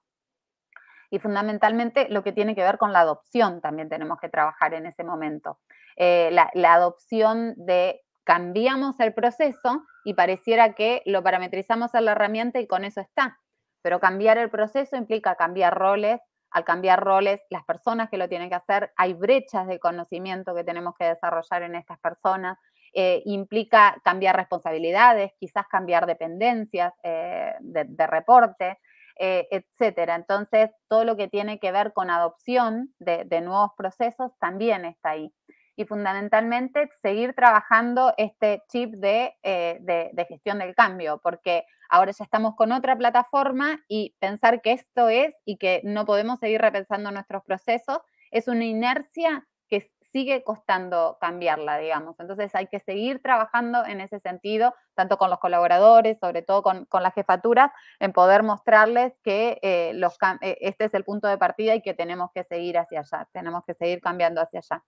Y 1.10 1.18
fundamentalmente 1.18 2.08
lo 2.08 2.22
que 2.22 2.32
tiene 2.32 2.54
que 2.54 2.62
ver 2.62 2.78
con 2.78 2.92
la 2.92 3.00
adopción 3.00 3.60
también 3.60 3.88
tenemos 3.88 4.18
que 4.18 4.28
trabajar 4.28 4.74
en 4.74 4.86
ese 4.86 5.04
momento. 5.04 5.58
Eh, 5.96 6.30
la 6.30 6.74
adopción 6.74 7.54
de 7.56 8.04
cambiamos 8.24 8.98
el 9.00 9.14
proceso 9.14 9.84
y 10.04 10.14
pareciera 10.14 10.74
que 10.74 11.02
lo 11.06 11.22
parametrizamos 11.22 11.94
en 11.94 12.06
la 12.06 12.12
herramienta 12.12 12.60
y 12.60 12.66
con 12.66 12.84
eso 12.84 13.00
está. 13.00 13.38
Pero 13.82 14.00
cambiar 14.00 14.38
el 14.38 14.50
proceso 14.50 14.96
implica 14.96 15.36
cambiar 15.36 15.74
roles. 15.74 16.20
Al 16.50 16.64
cambiar 16.64 17.02
roles, 17.02 17.40
las 17.50 17.64
personas 17.64 18.08
que 18.08 18.16
lo 18.16 18.28
tienen 18.28 18.48
que 18.48 18.54
hacer, 18.54 18.92
hay 18.96 19.12
brechas 19.12 19.66
de 19.66 19.80
conocimiento 19.80 20.54
que 20.54 20.62
tenemos 20.62 20.94
que 20.96 21.06
desarrollar 21.06 21.62
en 21.64 21.74
estas 21.74 21.98
personas. 21.98 22.58
Eh, 22.92 23.22
implica 23.24 24.00
cambiar 24.04 24.36
responsabilidades, 24.36 25.32
quizás 25.40 25.66
cambiar 25.66 26.06
dependencias 26.06 26.92
eh, 27.02 27.54
de, 27.58 28.06
reporte, 28.06 28.78
eh, 29.18 29.48
etcétera. 29.50 30.14
Entonces, 30.14 30.70
todo 30.88 31.04
lo 31.04 31.16
que 31.16 31.26
tiene 31.26 31.58
que 31.58 31.72
ver 31.72 31.92
con 31.92 32.08
adopción 32.08 32.94
de 33.00 33.40
nuevos 33.40 33.72
procesos 33.76 34.30
también 34.38 34.84
está 34.84 35.10
ahí 35.10 35.34
y 35.76 35.84
fundamentalmente 35.84 36.88
seguir 37.02 37.34
trabajando 37.34 38.14
este 38.16 38.62
chip 38.68 38.94
eh, 39.02 39.78
de, 39.80 40.26
gestión 40.28 40.58
del 40.58 40.74
cambio, 40.74 41.20
porque 41.22 41.64
ahora 41.88 42.12
ya 42.12 42.24
estamos 42.24 42.54
con 42.56 42.72
otra 42.72 42.96
plataforma 42.96 43.80
y 43.88 44.14
pensar 44.18 44.62
que 44.62 44.72
esto 44.72 45.08
es 45.08 45.34
y 45.44 45.56
que 45.56 45.80
no 45.84 46.04
podemos 46.04 46.38
seguir 46.38 46.60
repensando 46.60 47.10
nuestros 47.10 47.42
procesos 47.44 47.98
es 48.30 48.48
una 48.48 48.64
inercia 48.64 49.46
que 49.68 49.90
sigue 50.12 50.44
costando 50.44 51.18
cambiarla, 51.20 51.78
digamos. 51.78 52.14
Entonces 52.20 52.54
hay 52.54 52.68
que 52.68 52.78
seguir 52.78 53.20
trabajando 53.20 53.84
en 53.84 54.00
ese 54.00 54.20
sentido, 54.20 54.74
tanto 54.94 55.18
con 55.18 55.30
los 55.30 55.40
colaboradores, 55.40 56.18
sobre 56.20 56.42
todo 56.42 56.62
con, 56.62 56.86
las 56.92 57.14
jefaturas, 57.14 57.70
en 57.98 58.12
poder 58.12 58.42
mostrarles 58.42 59.12
que 59.24 59.58
eh, 59.62 59.92
eh, 60.40 60.58
este 60.60 60.84
es 60.84 60.94
el 60.94 61.04
punto 61.04 61.26
de 61.26 61.38
partida 61.38 61.74
y 61.74 61.82
que 61.82 61.94
tenemos 61.94 62.30
que 62.32 62.44
seguir 62.44 62.78
hacia 62.78 63.00
allá, 63.00 63.28
tenemos 63.32 63.64
que 63.64 63.74
seguir 63.74 64.00
cambiando 64.00 64.40
hacia 64.40 64.60
allá. 64.60 64.84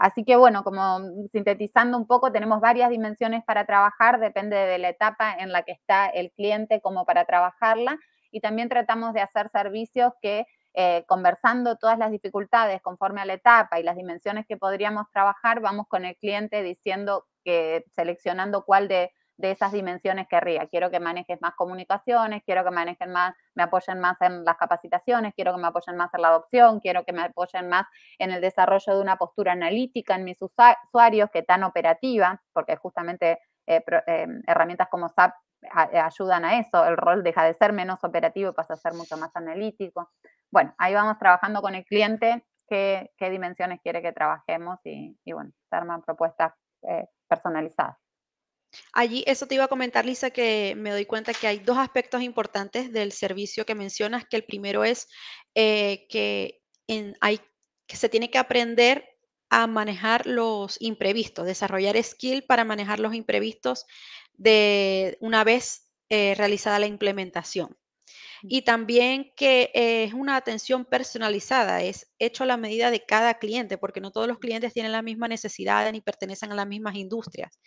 Así 0.00 0.24
que 0.24 0.34
bueno, 0.36 0.64
como 0.64 1.00
sintetizando 1.30 1.98
un 1.98 2.06
poco, 2.06 2.32
tenemos 2.32 2.62
varias 2.62 2.88
dimensiones 2.88 3.44
para 3.44 3.66
trabajar, 3.66 4.18
depende 4.18 4.56
de 4.56 4.78
la 4.78 4.88
etapa 4.88 5.34
en 5.38 5.52
la 5.52 5.62
que 5.62 5.72
está 5.72 6.06
el 6.06 6.32
cliente 6.32 6.80
como 6.80 7.04
para 7.04 7.26
trabajarla 7.26 7.98
y 8.30 8.40
también 8.40 8.70
tratamos 8.70 9.12
de 9.12 9.20
hacer 9.20 9.50
servicios 9.50 10.14
que 10.22 10.46
eh, 10.72 11.04
conversando 11.06 11.76
todas 11.76 11.98
las 11.98 12.10
dificultades 12.10 12.80
conforme 12.80 13.20
a 13.20 13.26
la 13.26 13.34
etapa 13.34 13.78
y 13.78 13.82
las 13.82 13.94
dimensiones 13.94 14.46
que 14.46 14.56
podríamos 14.56 15.04
trabajar, 15.12 15.60
vamos 15.60 15.86
con 15.86 16.06
el 16.06 16.16
cliente 16.16 16.62
diciendo 16.62 17.26
que 17.44 17.84
seleccionando 17.94 18.64
cuál 18.64 18.88
de, 18.88 19.12
esas 19.42 19.72
dimensiones 19.72 20.26
querría. 20.28 20.66
Quiero 20.66 20.90
que 20.90 21.00
manejes 21.00 21.40
más 21.40 21.54
comunicaciones, 21.54 22.42
quiero 22.44 22.64
que 22.64 22.70
manejen 22.70 23.12
más, 23.12 23.34
me 23.54 23.62
apoyen 23.62 24.00
más 24.00 24.20
en 24.20 24.44
las 24.44 24.56
capacitaciones, 24.56 25.34
quiero 25.34 25.54
que 25.54 25.60
me 25.60 25.68
apoyen 25.68 25.96
más 25.96 26.12
en 26.14 26.22
la 26.22 26.28
adopción, 26.28 26.80
quiero 26.80 27.04
que 27.04 27.12
me 27.12 27.22
apoyen 27.22 27.68
más 27.68 27.86
en 28.18 28.30
el 28.32 28.40
desarrollo 28.40 28.96
de 28.96 29.00
una 29.00 29.16
postura 29.16 29.52
analítica 29.52 30.14
en 30.14 30.24
mis 30.24 30.38
usuarios, 30.42 31.30
que 31.30 31.42
tan 31.42 31.64
operativa, 31.64 32.42
porque 32.52 32.76
justamente 32.76 33.38
eh, 33.66 33.82
eh, 34.06 34.26
herramientas 34.46 34.88
como 34.90 35.08
SAP 35.08 35.32
ayudan 35.72 36.44
a 36.44 36.58
eso, 36.58 36.86
el 36.86 36.96
rol 36.96 37.22
deja 37.22 37.44
de 37.44 37.54
ser 37.54 37.72
menos 37.72 38.02
operativo 38.02 38.50
y 38.50 38.54
pasa 38.54 38.74
a 38.74 38.76
ser 38.76 38.94
mucho 38.94 39.16
más 39.16 39.30
analítico. 39.34 40.10
Bueno, 40.50 40.74
ahí 40.78 40.94
vamos 40.94 41.18
trabajando 41.18 41.60
con 41.62 41.74
el 41.74 41.84
cliente 41.84 42.44
qué, 42.70 43.10
dimensiones 43.30 43.80
quiere 43.82 44.00
que 44.00 44.12
trabajemos 44.12 44.78
y, 44.84 45.32
bueno, 45.32 45.50
se 45.68 45.76
arman 45.76 46.02
propuestas 46.02 46.52
eh, 46.82 47.06
personalizadas. 47.28 47.96
Allí, 48.92 49.24
eso 49.26 49.46
te 49.46 49.54
iba 49.56 49.64
a 49.64 49.68
comentar, 49.68 50.04
Lisa, 50.04 50.30
que 50.30 50.74
me 50.76 50.90
doy 50.90 51.06
cuenta 51.06 51.34
que 51.34 51.46
hay 51.46 51.58
dos 51.58 51.78
aspectos 51.78 52.22
importantes 52.22 52.92
del 52.92 53.12
servicio 53.12 53.66
que 53.66 53.74
mencionas, 53.74 54.24
que 54.28 54.36
el 54.36 54.44
primero 54.44 54.84
es 54.84 55.08
eh, 55.54 56.06
que, 56.08 56.62
hay, 57.20 57.40
que 57.86 57.96
se 57.96 58.08
tiene 58.08 58.30
que 58.30 58.38
aprender 58.38 59.04
a 59.48 59.66
manejar 59.66 60.26
los 60.26 60.76
imprevistos, 60.80 61.46
desarrollar 61.46 62.00
skill 62.02 62.44
para 62.44 62.64
manejar 62.64 63.00
los 63.00 63.14
imprevistos 63.14 63.84
de 64.34 65.18
una 65.20 65.42
vez 65.42 65.90
eh, 66.08 66.34
realizada 66.36 66.78
la 66.78 66.86
implementación. 66.86 67.76
Y 68.42 68.62
también 68.62 69.32
que 69.36 69.70
es 69.74 70.14
una 70.14 70.36
atención 70.36 70.84
personalizada, 70.84 71.82
es 71.82 72.10
hecho 72.18 72.44
a 72.44 72.46
la 72.46 72.56
medida 72.56 72.90
de 72.90 73.04
cada 73.04 73.34
cliente, 73.34 73.78
porque 73.78 74.00
no 74.00 74.10
todos 74.10 74.28
los 74.28 74.38
clientes 74.38 74.72
tienen 74.72 74.92
la 74.92 75.02
misma 75.02 75.28
necesidad 75.28 75.90
ni 75.92 76.00
pertenecen 76.00 76.52
a 76.52 76.54
las 76.54 76.66
mismas 76.66 76.94
industrias. 76.94 77.58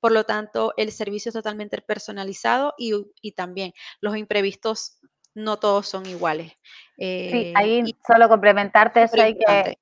Por 0.00 0.12
lo 0.12 0.24
tanto, 0.24 0.72
el 0.76 0.92
servicio 0.92 1.30
es 1.30 1.34
totalmente 1.34 1.80
personalizado 1.82 2.74
y, 2.78 2.92
también 3.32 3.72
los 4.00 4.16
imprevistos 4.16 4.98
no 5.34 5.58
todos 5.58 5.88
son 5.88 6.06
iguales. 6.06 6.52
sí, 6.98 7.04
eh, 7.04 7.52
ahí 7.56 7.82
solo 8.06 8.28
complementarte, 8.28 9.06
hay 9.18 9.38
que 9.38 9.78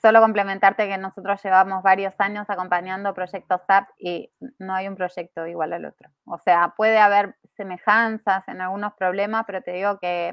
solo 0.00 0.20
complementarte 0.20 0.88
que 0.88 0.98
nosotros 0.98 1.40
llevamos 1.42 1.82
varios 1.82 2.14
años 2.18 2.46
acompañando 2.48 3.14
proyectos 3.14 3.60
SAP 3.66 3.88
y 3.98 4.30
no 4.58 4.74
hay 4.74 4.88
un 4.88 4.96
proyecto 4.96 5.46
igual 5.46 5.72
al 5.72 5.84
otro. 5.84 6.10
O 6.26 6.38
sea, 6.38 6.74
puede 6.76 6.98
haber 6.98 7.36
semejanzas 7.56 8.46
en 8.48 8.60
algunos 8.60 8.94
problemas, 8.94 9.44
pero 9.46 9.62
te 9.62 9.72
digo 9.72 9.98
que, 9.98 10.32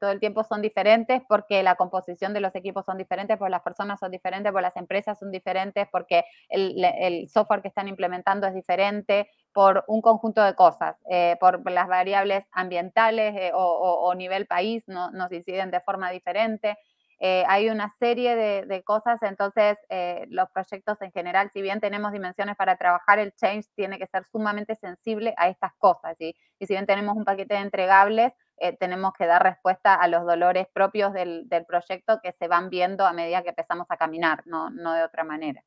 todo 0.00 0.10
el 0.10 0.20
tiempo 0.20 0.44
son 0.44 0.62
diferentes 0.62 1.22
porque 1.28 1.62
la 1.62 1.74
composición 1.74 2.32
de 2.32 2.40
los 2.40 2.54
equipos 2.54 2.84
son 2.86 2.96
diferentes, 2.96 3.36
porque 3.36 3.50
las 3.50 3.62
personas 3.62 4.00
son 4.00 4.10
diferentes, 4.10 4.52
porque 4.52 4.62
las 4.62 4.76
empresas 4.76 5.18
son 5.18 5.30
diferentes, 5.30 5.86
porque 5.90 6.24
el, 6.48 7.28
software 7.28 7.62
que 7.62 7.68
están 7.68 7.88
implementando 7.88 8.46
es 8.46 8.54
diferente, 8.54 9.28
por 9.52 9.84
un 9.88 10.02
conjunto 10.02 10.42
de 10.42 10.54
cosas, 10.54 10.96
eh, 11.10 11.36
por 11.40 11.70
las 11.70 11.88
variables 11.88 12.44
ambientales 12.52 13.34
eh, 13.36 13.50
o, 13.54 14.14
nivel 14.14 14.46
país 14.46 14.84
no, 14.86 15.10
nos 15.10 15.32
inciden 15.32 15.70
de 15.70 15.80
forma 15.80 16.10
diferente. 16.10 16.76
Eh, 17.18 17.44
hay 17.48 17.70
una 17.70 17.88
serie 17.98 18.36
de, 18.36 18.82
cosas, 18.84 19.22
entonces 19.22 19.78
eh, 19.88 20.26
los 20.28 20.50
proyectos 20.50 21.00
en 21.00 21.10
general, 21.12 21.50
si 21.50 21.62
bien 21.62 21.80
tenemos 21.80 22.12
dimensiones 22.12 22.56
para 22.56 22.76
trabajar, 22.76 23.18
el 23.18 23.34
change 23.34 23.66
tiene 23.74 23.98
que 23.98 24.06
ser 24.06 24.24
sumamente 24.24 24.74
sensible 24.76 25.34
a 25.38 25.48
estas 25.48 25.72
cosas. 25.78 26.16
Y 26.20 26.34
si 26.60 26.74
bien 26.74 26.86
tenemos 26.86 27.16
un 27.16 27.24
paquete 27.24 27.54
de 27.54 27.60
entregables, 27.60 28.32
eh, 28.58 28.76
tenemos 28.76 29.12
que 29.14 29.26
dar 29.26 29.42
respuesta 29.42 29.94
a 29.94 30.08
los 30.08 30.24
dolores 30.26 30.66
propios 30.72 31.12
del, 31.12 31.48
del, 31.48 31.64
proyecto 31.66 32.20
que 32.22 32.32
se 32.32 32.48
van 32.48 32.70
viendo 32.70 33.06
a 33.06 33.12
medida 33.12 33.42
que 33.42 33.50
empezamos 33.50 33.86
a 33.90 33.96
caminar, 33.96 34.42
no, 34.46 34.70
no 34.70 34.92
de 34.94 35.02
otra 35.02 35.24
manera. 35.24 35.62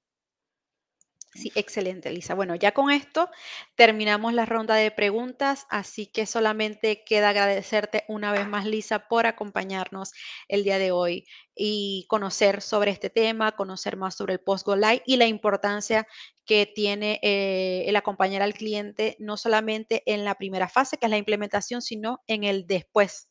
Sí, 1.34 1.52
excelente, 1.56 2.12
Lisa. 2.12 2.34
Bueno, 2.34 2.56
ya 2.56 2.74
con 2.74 2.90
esto 2.90 3.30
terminamos 3.76 4.34
la 4.34 4.46
ronda 4.48 4.74
de 4.76 4.90
preguntas, 4.92 5.68
así 5.70 6.08
que 6.08 6.26
solamente 6.26 7.04
queda 7.06 7.30
agradecerte 7.30 8.04
una 8.08 8.32
vez 8.32 8.48
más, 8.48 8.66
Lisa, 8.66 9.08
por 9.08 9.28
acompañarnos 9.28 10.12
el 10.48 10.64
día 10.64 10.80
de 10.80 10.92
hoy 10.92 11.26
y 11.56 12.06
conocer 12.10 12.62
sobre 12.62 12.92
este 12.92 13.12
tema, 13.12 13.52
conocer 13.56 13.96
más 13.96 14.16
sobre 14.16 14.34
el 14.34 14.40
Post 14.40 14.66
Go 14.66 14.76
Live 14.76 15.04
y 15.06 15.18
la 15.18 15.28
importancia 15.28 16.08
que 16.46 16.66
tiene 16.66 17.20
eh, 17.22 17.84
el 17.88 17.96
acompañar 17.96 18.42
al 18.42 18.56
cliente, 18.56 19.16
no 19.20 19.38
solamente 19.38 20.02
en 20.08 20.26
la 20.26 20.36
primera 20.36 20.68
fase, 20.68 20.98
que 20.98 21.06
es 21.06 21.12
la 21.12 21.18
implementación, 21.18 21.82
sino 21.84 22.22
en 22.28 22.44
el 22.44 22.66
después 22.66 23.29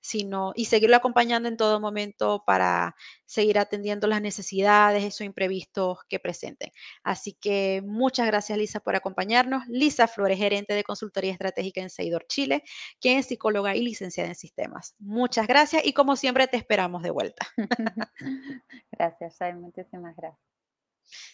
sino 0.00 0.52
y 0.54 0.66
seguirlo 0.66 0.96
acompañando 0.96 1.48
en 1.48 1.56
todo 1.56 1.80
momento 1.80 2.42
para 2.46 2.94
seguir 3.26 3.58
atendiendo 3.58 4.06
las 4.06 4.22
necesidades, 4.22 5.04
esos 5.04 5.22
imprevistos 5.22 5.98
que 6.08 6.18
presenten. 6.18 6.70
Así 7.02 7.34
que 7.34 7.82
muchas 7.84 8.26
gracias, 8.26 8.58
Lisa, 8.58 8.80
por 8.80 8.96
acompañarnos. 8.96 9.66
Lisa 9.68 10.08
Flores, 10.08 10.38
gerente 10.38 10.74
de 10.74 10.84
consultoría 10.84 11.32
estratégica 11.32 11.80
en 11.80 11.90
Seidor 11.90 12.26
Chile, 12.28 12.62
quien 13.00 13.18
es 13.18 13.26
psicóloga 13.26 13.76
y 13.76 13.82
licenciada 13.82 14.28
en 14.28 14.34
sistemas. 14.34 14.94
Muchas 14.98 15.46
gracias 15.46 15.84
y 15.84 15.92
como 15.92 16.16
siempre 16.16 16.46
te 16.48 16.56
esperamos 16.56 17.02
de 17.02 17.10
vuelta. 17.10 17.46
gracias, 18.92 19.36
Shai, 19.38 19.54
muchísimas 19.54 20.16
gracias. 20.16 20.49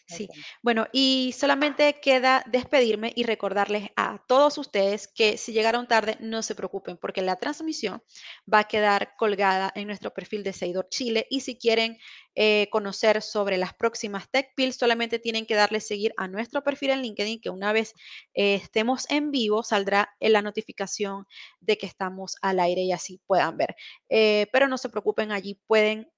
Sí, 0.06 0.28
bueno, 0.62 0.86
y 0.92 1.34
solamente 1.36 2.00
queda 2.00 2.44
despedirme 2.46 3.12
y 3.16 3.24
recordarles 3.24 3.88
a 3.96 4.22
todos 4.28 4.56
ustedes 4.56 5.08
que 5.08 5.36
si 5.36 5.52
llegaron 5.52 5.88
tarde, 5.88 6.16
no 6.20 6.42
se 6.42 6.54
preocupen, 6.54 6.96
porque 6.96 7.22
la 7.22 7.36
transmisión 7.36 8.02
va 8.52 8.60
a 8.60 8.68
quedar 8.68 9.14
colgada 9.16 9.72
en 9.74 9.88
nuestro 9.88 10.12
perfil 10.14 10.44
de 10.44 10.52
Seidor 10.52 10.88
Chile. 10.88 11.26
Y 11.28 11.40
si 11.40 11.58
quieren 11.58 11.98
eh, 12.36 12.68
conocer 12.70 13.20
sobre 13.20 13.56
las 13.56 13.74
próximas 13.74 14.30
Tech 14.30 14.52
Pills, 14.54 14.76
solamente 14.76 15.18
tienen 15.18 15.44
que 15.44 15.56
darle 15.56 15.80
seguir 15.80 16.14
a 16.16 16.28
nuestro 16.28 16.62
perfil 16.62 16.90
en 16.90 17.02
LinkedIn, 17.02 17.40
que 17.40 17.50
una 17.50 17.72
vez 17.72 17.92
eh, 18.34 18.54
estemos 18.54 19.10
en 19.10 19.32
vivo, 19.32 19.64
saldrá 19.64 20.14
en 20.20 20.32
la 20.32 20.42
notificación 20.42 21.26
de 21.60 21.78
que 21.78 21.86
estamos 21.86 22.36
al 22.42 22.60
aire 22.60 22.82
y 22.82 22.92
así 22.92 23.20
puedan 23.26 23.56
ver. 23.56 23.74
Eh, 24.08 24.46
pero 24.52 24.68
no 24.68 24.78
se 24.78 24.88
preocupen, 24.88 25.32
allí 25.32 25.58
pueden 25.66 26.08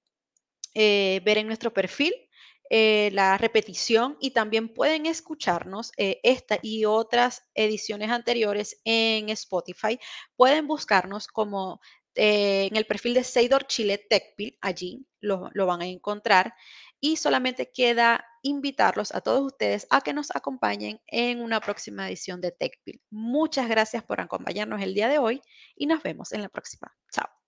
ver 0.75 1.37
en 1.37 1.47
nuestro 1.47 1.73
perfil 1.73 2.13
eh, 2.69 3.09
la 3.13 3.37
repetición 3.37 4.17
y 4.19 4.31
también 4.31 4.73
pueden 4.73 5.07
escucharnos 5.07 5.91
eh, 5.97 6.19
esta 6.23 6.59
y 6.61 6.85
otras 6.85 7.43
ediciones 7.55 8.11
anteriores 8.11 8.79
en 8.85 9.29
Spotify. 9.29 9.99
Pueden 10.35 10.67
buscarnos 10.67 11.27
como 11.27 11.81
eh, 12.15 12.67
en 12.69 12.75
el 12.75 12.85
perfil 12.85 13.15
de 13.15 13.23
Seidor 13.23 13.65
Chile 13.65 14.05
TechPil, 14.09 14.57
allí 14.61 15.07
lo, 15.19 15.49
lo 15.53 15.65
van 15.65 15.81
a 15.81 15.87
encontrar. 15.87 16.53
Y 17.01 17.15
solamente 17.15 17.71
queda 17.71 18.25
invitarlos 18.43 19.15
a 19.15 19.21
todos 19.21 19.41
ustedes 19.41 19.87
a 19.89 20.01
que 20.01 20.13
nos 20.13 20.35
acompañen 20.35 21.01
en 21.07 21.41
una 21.41 21.61
próxima 21.61 22.07
edición 22.07 22.41
de 22.41 22.51
TechPil. 22.51 23.01
Muchas 23.09 23.69
gracias 23.69 24.03
por 24.03 24.21
acompañarnos 24.21 24.81
el 24.81 24.93
día 24.93 25.07
de 25.07 25.17
hoy 25.17 25.41
y 25.75 25.87
nos 25.87 26.03
vemos 26.03 26.33
en 26.33 26.41
la 26.41 26.49
próxima. 26.49 26.93
Chao. 27.11 27.38